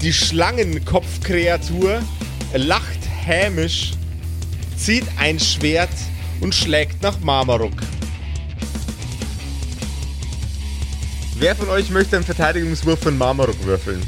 [0.00, 2.00] Die Schlangenkopfkreatur
[2.54, 3.92] lacht hämisch,
[4.78, 5.90] zieht ein Schwert
[6.40, 7.72] und schlägt nach Marmaruk.
[11.38, 14.02] Wer von euch möchte einen Verteidigungswurf von Marmaruk würfeln?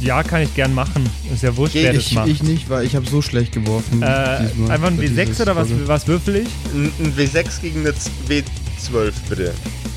[0.00, 1.08] Ja, kann ich gern machen.
[1.32, 2.26] Ist ja wurscht, Geh wer das Ich, macht.
[2.28, 4.02] ich nicht, weil ich habe so schlecht geworfen.
[4.02, 6.48] äh, einfach ein Für W6 dieses oder was, was würfel ich?
[6.74, 9.54] Ein ein W6 gegen eine Z- W12, bitte.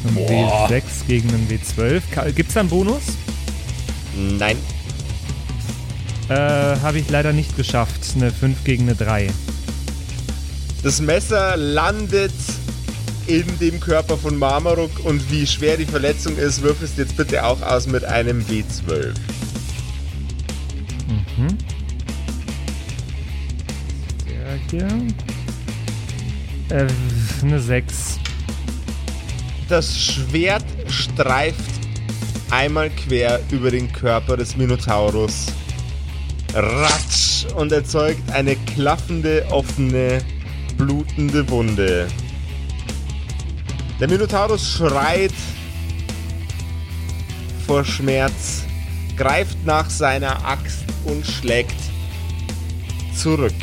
[0.08, 2.02] Ein W6 gegen einen W12.
[2.12, 3.02] Ka- Gibt's da einen Bonus?
[4.16, 4.58] Nein.
[6.30, 8.02] Äh, habe ich leider nicht geschafft.
[8.16, 9.30] Eine 5 gegen eine 3.
[10.84, 12.32] Das Messer landet
[13.28, 17.62] in dem Körper von Marmaruk und wie schwer die Verletzung ist, würfelst jetzt bitte auch
[17.62, 19.14] aus mit einem W12.
[24.28, 24.88] Der hier.
[26.70, 26.88] Äh,
[27.42, 28.20] eine 6.
[29.70, 31.60] Das Schwert streift
[32.52, 35.48] einmal quer über den Körper des Minotaurus.
[36.56, 37.46] Ratsch!
[37.56, 40.24] Und erzeugt eine klaffende, offene,
[40.78, 42.08] blutende Wunde.
[44.00, 45.34] Der Minotaurus schreit
[47.66, 48.64] vor Schmerz,
[49.18, 51.76] greift nach seiner Axt und schlägt
[53.16, 53.54] zurück.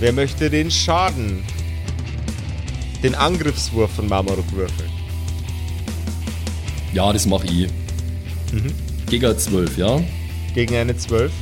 [0.00, 1.44] Wer möchte den Schaden,
[3.02, 4.90] den Angriffswurf von Marmaruk würfeln?
[6.92, 7.68] Ja, das mach ich.
[9.08, 10.00] Giga 12, ja?
[10.54, 11.32] Gegen eine 12.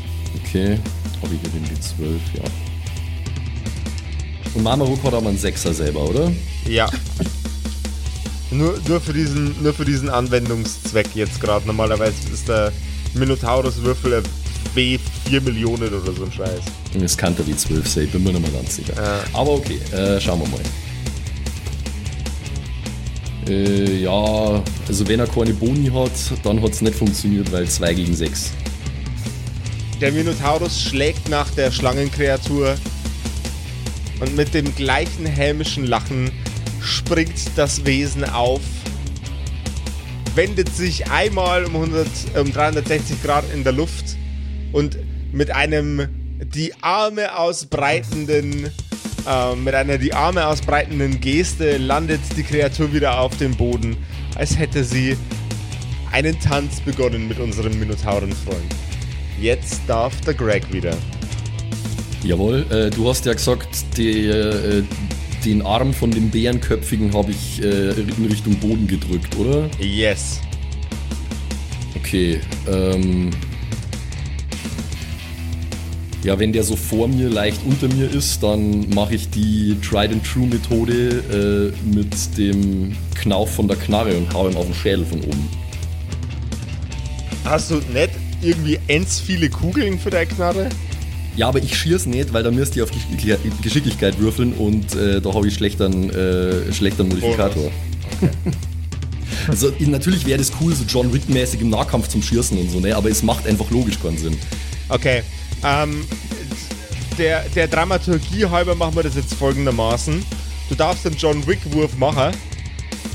[0.41, 0.79] Okay.
[1.23, 2.45] Habe ich hier den D12, ja.
[4.55, 6.33] Und Marmaruk hat aber einen Sechser selber, oder?
[6.69, 6.91] Ja.
[8.51, 11.67] Nur, nur, für diesen, nur für diesen Anwendungszweck jetzt gerade.
[11.67, 12.73] Normalerweise ist der
[13.15, 14.25] Minotaurus-Würfel ein
[14.75, 16.61] W4 Millionen oder so ein Scheiß.
[16.99, 18.95] Das kann der D12 sein, bin mir nicht mehr ganz sicher.
[18.97, 19.21] Ja.
[19.33, 20.61] Aber okay, äh, schauen wir mal.
[23.49, 26.13] Äh, ja, also wenn er keine Boni hat,
[26.45, 28.53] dann hat es nicht funktioniert, weil 2 gegen 6.
[30.03, 32.75] Der Minotaurus schlägt nach der Schlangenkreatur
[34.19, 36.33] und mit dem gleichen hämischen Lachen
[36.81, 38.63] springt das Wesen auf,
[40.35, 44.17] wendet sich einmal um, 100, um 360 Grad in der Luft
[44.73, 44.99] und
[45.31, 46.09] mit einem
[46.53, 48.73] die Arme ausbreitenden,
[49.25, 53.97] äh, mit einer die Arme ausbreitenden Geste landet die Kreatur wieder auf dem Boden,
[54.35, 55.17] als hätte sie
[56.11, 58.75] einen Tanz begonnen mit unserem Minotaurenfreund.
[59.43, 60.97] Jetzt darf der Greg wieder.
[62.23, 64.85] Jawohl, äh, du hast ja gesagt, die, äh,
[65.45, 69.69] den Arm von dem Bärenköpfigen habe ich äh, in Richtung Boden gedrückt, oder?
[69.81, 70.41] Yes.
[71.97, 72.39] Okay,
[72.69, 73.31] ähm.
[76.23, 80.13] Ja, wenn der so vor mir leicht unter mir ist, dann mache ich die Tried
[80.13, 84.75] and True Methode äh, mit dem Knauf von der Knarre und hau ihm auf den
[84.75, 85.49] Schädel von oben.
[87.45, 90.69] Hast du nicht irgendwie ends viele Kugeln für deine Knarre?
[91.37, 95.21] Ja, aber ich schier's nicht, weil da müsst ihr auf Geschick- Geschicklichkeit würfeln und äh,
[95.21, 97.71] da habe ich schlechteren, äh, schlechteren Modifikator.
[99.49, 102.81] also ich- natürlich wäre das cool, so John Wick-mäßig im Nahkampf zum Schießen und so,
[102.81, 102.95] ne?
[102.95, 104.37] aber es macht einfach logisch keinen Sinn.
[104.89, 105.23] Okay.
[105.65, 106.05] Ähm,
[107.19, 110.23] der, der Dramaturgie halber machen wir das jetzt folgendermaßen.
[110.69, 112.33] Du darfst den John Wick-Wurf machen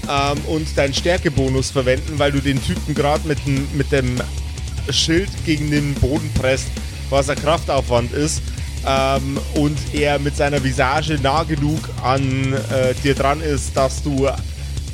[0.10, 4.16] ähm, und deinen Stärkebonus verwenden, weil du den Typen gerade mit, dem- mit dem
[4.92, 6.68] Schild gegen den Boden presst,
[7.10, 8.42] was ein Kraftaufwand ist.
[8.86, 14.28] Ähm, und er mit seiner Visage nah genug an äh, dir dran ist, dass du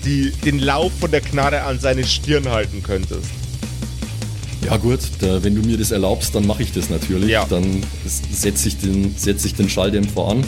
[0.05, 3.29] die, den Lauf von der Knarre an seine Stirn halten könntest.
[4.65, 7.29] Ja gut, da, wenn du mir das erlaubst, dann mache ich das natürlich.
[7.29, 7.45] Ja.
[7.45, 10.43] Dann setze ich, den, setz ich den Schalldämpfer an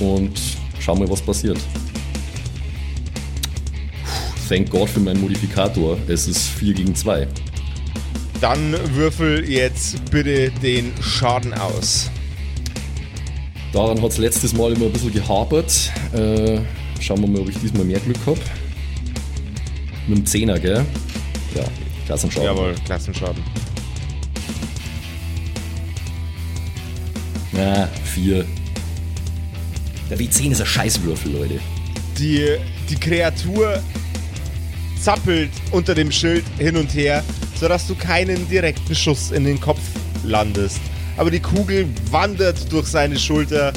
[0.00, 0.40] und
[0.80, 1.58] schau mal, was passiert.
[4.04, 5.98] Puh, Thank God für meinen Modifikator.
[6.08, 7.28] Es ist 4 gegen 2.
[8.40, 12.10] Dann würfel jetzt bitte den Schaden aus.
[13.72, 15.90] Daran hat es letztes Mal immer ein bisschen gehapert.
[16.12, 16.60] Äh,
[17.00, 18.38] schauen wir mal, ob ich diesmal mehr Glück habe.
[20.06, 20.84] Mit dem 10er, gell?
[21.54, 21.64] Ja,
[22.06, 22.46] Klassenschaden.
[22.46, 23.42] Jawohl, Klassenschaden.
[27.52, 28.44] Ja, 4.
[30.10, 31.58] Der W10 ist ein Scheißwürfel, Leute.
[32.18, 32.56] Die,
[32.88, 33.82] die Kreatur
[35.06, 37.22] zappelt unter dem Schild hin und her,
[37.60, 39.78] sodass du keinen direkten Schuss in den Kopf
[40.24, 40.80] landest.
[41.16, 43.72] Aber die Kugel wandert durch seine Schulter,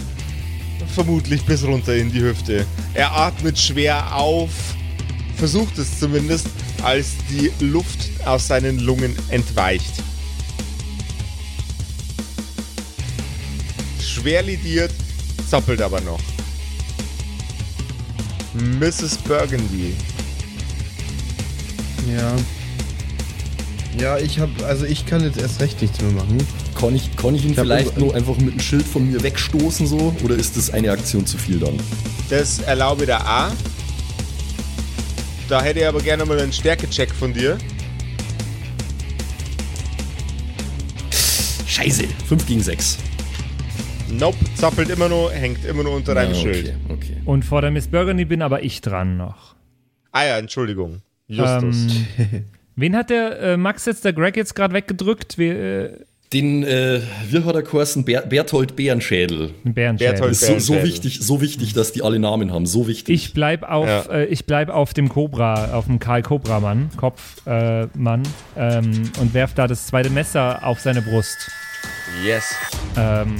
[0.96, 2.66] vermutlich bis runter in die Hüfte.
[2.96, 4.50] Er atmet schwer auf,
[5.36, 6.48] versucht es zumindest,
[6.82, 10.02] als die Luft aus seinen Lungen entweicht.
[14.02, 14.92] Schwer lidiert,
[15.48, 16.22] zappelt aber noch.
[18.80, 19.16] Mrs.
[19.20, 19.94] Burgundy.
[22.16, 22.36] Ja.
[24.00, 26.38] Ja, ich hab, also ich kann jetzt erst recht nichts mehr machen.
[26.80, 29.88] Kann ich, kann ich ihn hab vielleicht nur einfach mit dem Schild von mir wegstoßen
[29.88, 30.16] so?
[30.24, 31.78] Oder ist das eine Aktion zu viel dann?
[32.30, 33.52] Das erlaube der A.
[35.50, 37.58] Da hätte ich aber gerne mal einen Stärkecheck von dir.
[41.66, 43.00] Scheiße, 5 gegen 6.
[44.12, 46.76] Nope, zappelt immer noch, hängt immer noch unter deinem okay, Schild.
[46.90, 47.18] okay.
[47.26, 49.56] Und vor der Miss Burgundy bin aber ich dran noch.
[50.12, 51.02] Ah ja, Entschuldigung.
[51.30, 51.88] Justus.
[52.18, 55.38] Ähm, wen hat der äh, Max jetzt, der Greg jetzt gerade weggedrückt?
[55.38, 55.90] Wir, äh,
[56.34, 57.00] Den, äh,
[57.30, 58.04] wie hat er geheißen?
[58.04, 59.52] Ber Berthold Bärenschädel.
[59.64, 60.14] Bärenschädel.
[60.14, 62.66] Berthold Das ist so, so, wichtig, so wichtig, dass die alle Namen haben.
[62.66, 63.14] So wichtig.
[63.16, 64.02] Ich bleib auf, Ja.
[64.12, 68.24] äh, ich bleib auf dem Cobra, auf dem Karl Cobra Mann, Kopfmann, äh, Mann,
[68.58, 71.38] ähm, und werf da das zweite Messer auf seine Brust.
[72.26, 72.56] yes.
[72.98, 73.36] Ähm,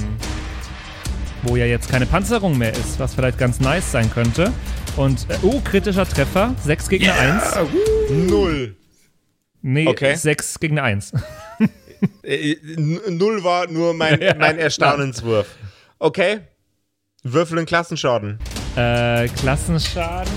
[1.42, 4.52] wo ja jetzt keine Panzerung mehr ist, was vielleicht ganz nice sein könnte.
[5.00, 7.42] Und, äh, oh, kritischer Treffer, 6 gegen 1.
[8.10, 8.76] Null.
[9.62, 10.14] Nee, Okay.
[10.14, 11.12] 6 gegen 1.
[12.22, 15.46] Äh, n- Null war nur mein, Ja, mein Erstaunenswurf.
[15.98, 16.40] Okay.
[17.22, 18.38] Würfel einen Klassenschaden.
[18.76, 20.32] Äh, Klassenschaden.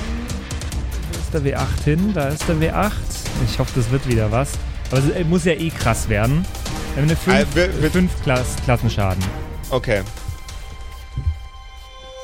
[1.11, 2.13] Wo ist der W8 hin?
[2.13, 2.91] Da ist der W8.
[3.45, 4.51] Ich hoffe, das wird wieder was.
[4.91, 6.45] Aber es äh, muss ja eh krass werden.
[6.95, 9.23] Wir haben eine 5 Äh, wir- wir- fünf Klass Klassenschaden.
[9.69, 10.01] Okay.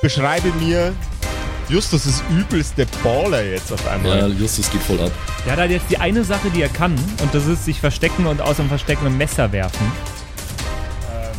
[0.02, 0.94] Beschreibe mir.
[1.70, 4.34] Justus ist übelst der Baller jetzt auf ja, einmal.
[4.34, 5.12] Justus geht voll ab.
[5.46, 8.26] Der hat halt jetzt die eine Sache, die er kann, und das ist sich verstecken
[8.26, 9.92] und aus dem Verstecken ein Messer werfen.
[11.14, 11.32] Ähm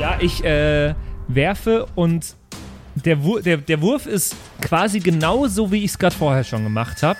[0.00, 0.94] ja, ich äh,
[1.26, 2.36] werfe und
[2.94, 7.02] der, Wur der, der Wurf ist quasi genauso, wie ich es gerade vorher schon gemacht
[7.02, 7.18] habe.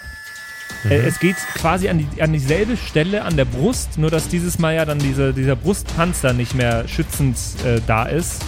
[0.88, 4.60] Äh, es geht quasi an, die, an dieselbe Stelle an der Brust, nur dass dieses
[4.60, 8.40] Mal ja dann diese, dieser Brustpanzer nicht mehr schützend äh, da ist,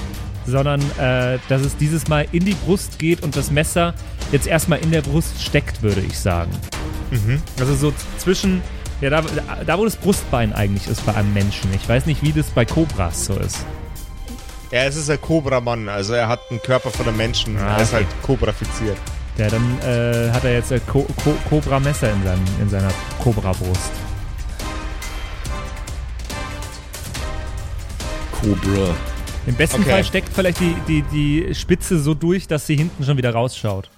[0.46, 3.94] sondern äh, dass es dieses Mal in die Brust geht und das Messer
[4.32, 6.50] jetzt erstmal in der Brust steckt, würde ich sagen.
[7.60, 8.60] Also so zwischen,
[9.00, 9.22] ja, da,
[9.66, 11.72] da wo das Brustbein eigentlich ist bei einem Menschen.
[11.74, 13.64] Ich weiß nicht, wie das bei Cobras so ist.
[14.72, 17.56] Ja, es ist ein Cobra-Mann, also er hat einen Körper von einem Menschen.
[17.58, 18.04] Ah, er ist okay.
[18.04, 18.96] halt kobrafiziert.
[19.38, 22.90] Ja, dann äh, hat er jetzt ein Co Co Cobra-Messer in, seinem- in seiner
[23.22, 23.92] Cobra-Brust.
[28.32, 28.94] Cobra.
[29.46, 29.90] Im besten Okay.
[29.90, 33.90] Fall steckt vielleicht die, die, die Spitze so durch, dass sie hinten schon wieder rausschaut.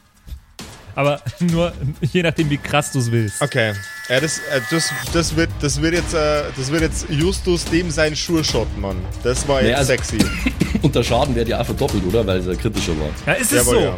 [0.95, 3.41] Aber nur je nachdem, wie krass du es willst.
[3.43, 3.75] Okay.
[4.09, 7.91] Ja, das, äh, das, das, wird, das, wird jetzt, äh, das wird jetzt Justus dem
[7.91, 8.97] sein Sure-Shot, Mann.
[9.23, 10.19] Das war jetzt Naja, also- sexy.
[10.83, 12.27] Und der Schaden wäre ja auch verdoppelt, oder?
[12.27, 13.09] Weil es ja kritischer war.
[13.27, 13.81] Ja, ist es Jawohl, so?
[13.81, 13.97] ja.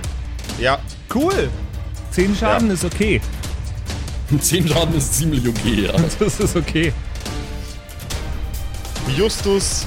[0.61, 0.79] Ja,
[1.15, 1.49] Cool.
[2.11, 3.21] Zehn Schaden ist okay.
[4.41, 5.93] 10 Schaden ist ziemlich okay, ja.
[6.19, 6.93] Das ist okay.
[9.17, 9.87] Justus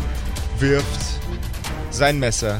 [0.59, 0.85] wirft
[1.93, 2.59] sein Messer.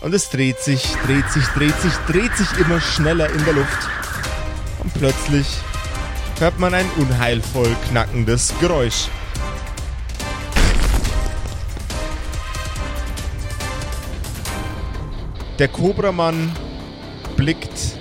[0.00, 3.88] Und es dreht sich, dreht sich, dreht sich, dreht sich immer schneller in der Luft.
[4.82, 5.46] Und plötzlich
[6.38, 9.08] hört man ein unheilvoll knackendes Geräusch.
[15.58, 16.50] Der Kobramann
[17.36, 17.98] blickt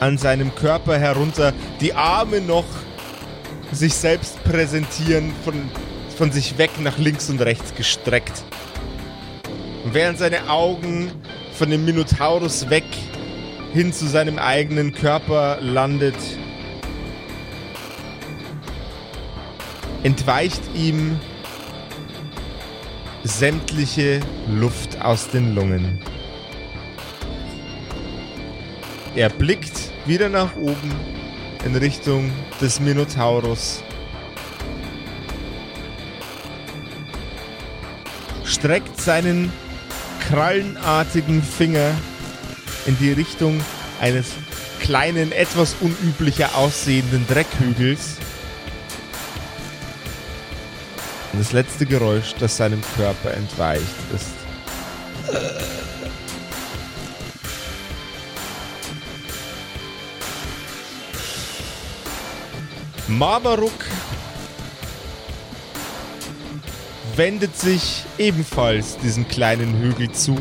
[0.00, 1.52] an seinem Körper herunter,
[1.82, 2.64] die Arme noch
[3.70, 5.70] sich selbst präsentieren, von,
[6.16, 8.42] von sich weg nach links und rechts gestreckt.
[9.92, 11.12] Während seine Augen
[11.52, 12.84] von dem Minotaurus weg
[13.74, 16.16] hin zu seinem eigenen Körper landet,
[20.02, 21.20] entweicht ihm
[23.22, 26.00] sämtliche Luft aus den Lungen.
[29.14, 30.90] Er blickt wieder nach oben
[31.66, 32.32] in Richtung
[32.62, 33.82] des Minotaurus.
[38.42, 39.52] Streckt seinen
[40.28, 41.90] krallenartigen Finger
[42.86, 43.60] in die Richtung
[44.00, 44.26] eines
[44.80, 48.16] kleinen, etwas unüblicher aussehenden Dreckhügels.
[51.32, 53.82] Und das letzte Geräusch, das seinem Körper entweicht,
[54.14, 54.32] ist
[63.08, 63.72] Marmaruk
[67.22, 70.36] wendet sich ebenfalls diesem kleinen Hügel zu.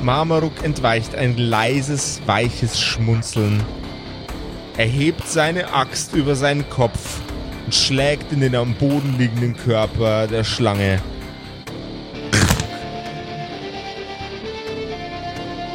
[0.00, 3.62] Marmaruk entweicht ein leises, weiches Schmunzeln.
[4.78, 7.20] Er hebt seine Axt über seinen Kopf
[7.66, 10.98] und schlägt in den am Boden liegenden Körper der Schlange.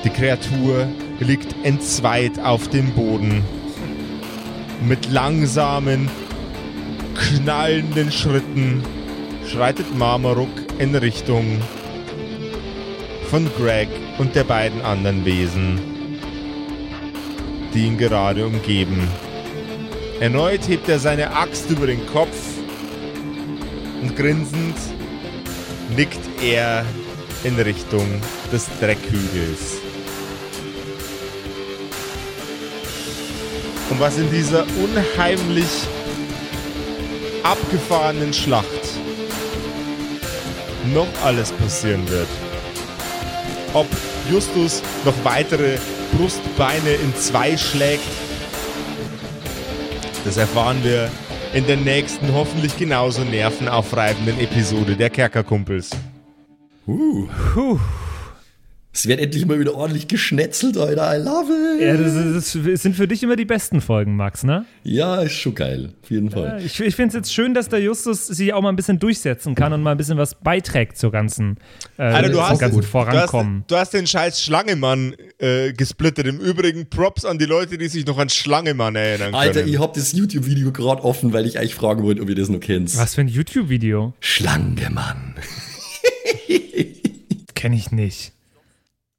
[0.04, 0.88] Die Kreatur
[1.20, 3.44] liegt entzweit auf dem Boden.
[4.84, 6.10] Mit langsamen,
[7.14, 8.82] knallenden Schritten
[9.48, 11.62] schreitet Marmaruk in Richtung
[13.30, 15.80] von Greg und der beiden anderen Wesen,
[17.74, 19.08] die ihn gerade umgeben.
[20.20, 22.38] Erneut hebt er seine Axt über den Kopf
[24.02, 24.78] und grinsend
[25.96, 26.86] nickt er
[27.44, 28.22] in Richtung
[28.52, 29.78] des Dreckhügels.
[33.90, 35.68] Und was in dieser unheimlich
[37.44, 39.05] abgefahrenen Schlacht
[40.94, 42.28] noch alles passieren wird.
[43.74, 43.88] Ob
[44.30, 45.78] Justus noch weitere
[46.18, 48.04] Brustbeine in zwei schlägt,
[50.24, 51.10] das erfahren wir
[51.54, 55.92] in der nächsten hoffentlich genauso nervenaufreibenden Episode der Kerkerkumpels.
[56.88, 57.28] Uh.
[58.96, 61.18] Es wird endlich mal wieder ordentlich geschnetzelt, Alter.
[61.18, 61.82] I love it.
[61.82, 64.66] Ja, das, ist, das sind für dich immer die besten Folgen, Max, ne?
[64.84, 65.92] Ja, ist schon geil.
[66.02, 66.62] Auf jeden Fall.
[66.66, 69.54] Ich, ich finde es jetzt schön, dass der Justus sich auch mal ein bisschen durchsetzen
[69.54, 71.58] kann und mal ein bisschen was beiträgt zur ganzen,
[71.98, 73.60] äh, Alter, du zum hast, ganzen du, Vorankommen.
[73.64, 76.26] hast, du hast den scheiß Schlangemann äh, gesplittet.
[76.28, 79.36] Im Übrigen Props an die Leute, die sich noch an Schlangemann erinnern können.
[79.36, 82.48] Alter, ich hab das YouTube-Video gerade offen, weil ich eigentlich fragen wollte, ob ihr das
[82.48, 82.98] noch kennt.
[82.98, 84.14] Was für ein YouTube-Video?
[84.22, 85.36] Schlangemann.
[87.56, 88.35] Kenne ich nicht.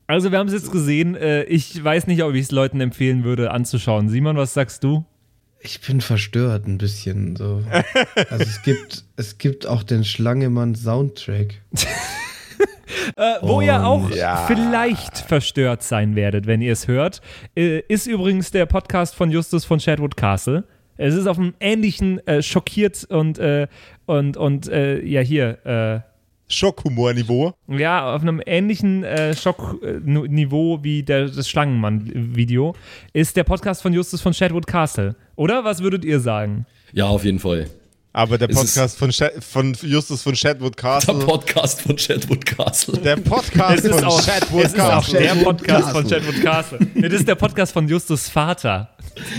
[0.07, 1.16] Also, wir haben es jetzt gesehen.
[1.16, 4.09] Äh, ich weiß nicht, ob ich es Leuten empfehlen würde, anzuschauen.
[4.09, 5.04] Simon, was sagst du?
[5.61, 7.62] Ich bin verstört ein bisschen so.
[8.30, 11.54] Also es gibt, es gibt auch den Schlangemann-Soundtrack.
[13.16, 14.46] Äh, wo ihr auch ja.
[14.46, 17.20] vielleicht verstört sein werdet, wenn ihr es hört,
[17.57, 20.64] äh, ist übrigens der Podcast von Justus von Shadwood Castle.
[20.96, 23.68] Es ist auf einem ähnlichen äh, schockiert und äh,
[24.07, 26.15] und und ja hier äh,
[26.49, 27.55] Schockhumorniveau.
[27.68, 32.74] ja auf einem ähnlichen äh, Schockniveau wie der, das Schlangenmann-Video
[33.12, 35.16] ist der Podcast von Justus von Shadwood Castle.
[35.34, 36.66] Oder was würdet ihr sagen?
[36.92, 37.66] Ja, auf jeden Fall.
[38.12, 41.14] Aber der Podcast von, von Justus von Shadwood Der Castle.
[41.16, 42.99] Podcast von Chatwood Castle.
[42.99, 45.20] Der Podcast von auch, Shadwood es ist auch Castle.
[45.20, 45.92] der Podcast Castle.
[45.92, 46.78] von Shadwood Castle.
[46.94, 48.88] Das ist der Podcast von Justus Vater.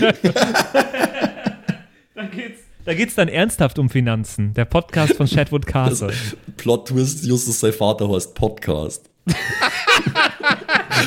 [2.14, 4.54] da geht's Da geht es dann ernsthaft um Finanzen.
[4.54, 6.10] Der Podcast von Shadwood Castle.
[6.56, 9.10] Plot Twist, Justus sein Vater heißt Podcast.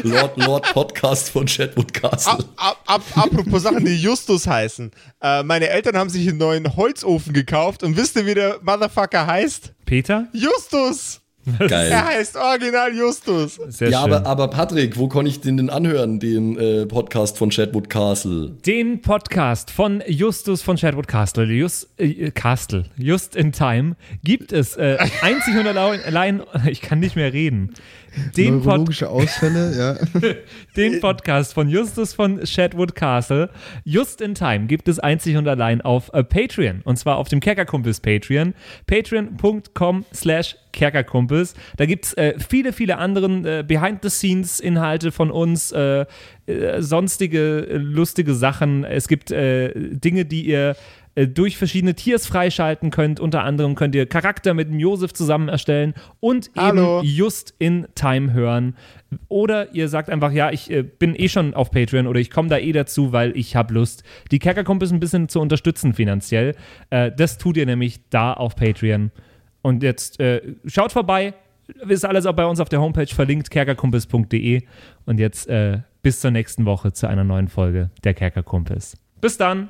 [0.03, 2.45] Lord, Lord Podcast von Shadwood Castle.
[2.55, 4.91] Ab, ab, apropos Sachen, die Justus heißen.
[5.23, 9.25] Äh, meine Eltern haben sich einen neuen Holzofen gekauft und wisst ihr, wie der Motherfucker
[9.25, 9.73] heißt?
[9.83, 10.27] Peter?
[10.33, 11.20] Justus!
[11.59, 12.05] Er Geil.
[12.05, 13.59] heißt Original Justus.
[13.69, 14.13] Sehr Ja, schön.
[14.13, 18.51] aber, aber Patrick, wo kann ich den denn anhören, den äh, Podcast von Shadwood Castle?
[18.65, 24.77] Den Podcast von Justus von Shadwood Castle, Just, äh, Castle, Just in Time, gibt es
[24.77, 27.73] äh, einzig und allein, ich kann nicht mehr reden.
[28.35, 30.31] Den, Pod, Neurologische Ausfälle, ja.
[30.75, 33.49] den Podcast von Justus von Shadwood Castle,
[33.83, 36.81] Just in Time, gibt es einzig und allein auf äh, Patreon.
[36.83, 38.53] Und zwar auf dem Kerkerkumpels Patreon.
[38.87, 41.53] Patreon.com slash Kerkerkumpels.
[41.77, 46.05] Da gibt es äh, viele, viele anderen äh, Behind-the-Scenes-Inhalte von uns, äh,
[46.47, 48.83] äh, sonstige äh, lustige Sachen.
[48.83, 50.75] Es gibt Dinge, die ihr
[51.15, 53.19] äh, durch verschiedene Tiers freischalten könnt.
[53.19, 56.99] Unter anderem könnt ihr Charakter mit dem Josef zusammen erstellen und Hallo.
[56.99, 58.75] eben just in Time hören.
[59.27, 62.47] Oder ihr sagt einfach, ja, ich äh, bin eh schon auf Patreon oder ich komme
[62.47, 66.55] da eh dazu, weil ich habe Lust, die Kerkerkumpels ein bisschen zu unterstützen finanziell.
[66.89, 69.11] Äh, das tut ihr nämlich da auf Patreon.
[69.61, 71.33] Und jetzt äh, schaut vorbei,
[71.87, 74.61] ist alles auch bei uns auf der Homepage verlinkt, kerkerkumpels.de.
[75.05, 78.97] Und jetzt äh, bis zur nächsten Woche zu einer neuen Folge der Kerkerkumpels.
[79.19, 79.69] Bis dann!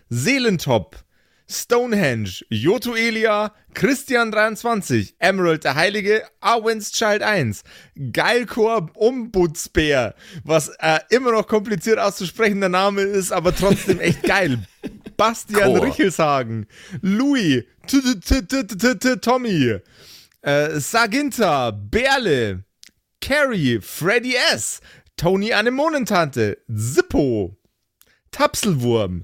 [0.13, 0.97] Seelentop,
[1.49, 7.63] Stonehenge, Joto Elia, Christian23, Emerald der Heilige, Arwen's Child 1,
[8.11, 14.59] Geilkor Ombudsbär, was äh, immer noch kompliziert auszusprechender Name ist, aber trotzdem echt geil.
[15.15, 15.85] Bastian Chor.
[15.85, 16.67] Richelshagen,
[17.01, 17.63] Louis,
[19.21, 19.77] Tommy,
[20.41, 22.65] äh, Saginta, Berle,
[23.21, 24.81] Carrie, Freddy S.,
[25.15, 27.55] Tony Anemonentante, Zippo,
[28.31, 29.23] Tapselwurm,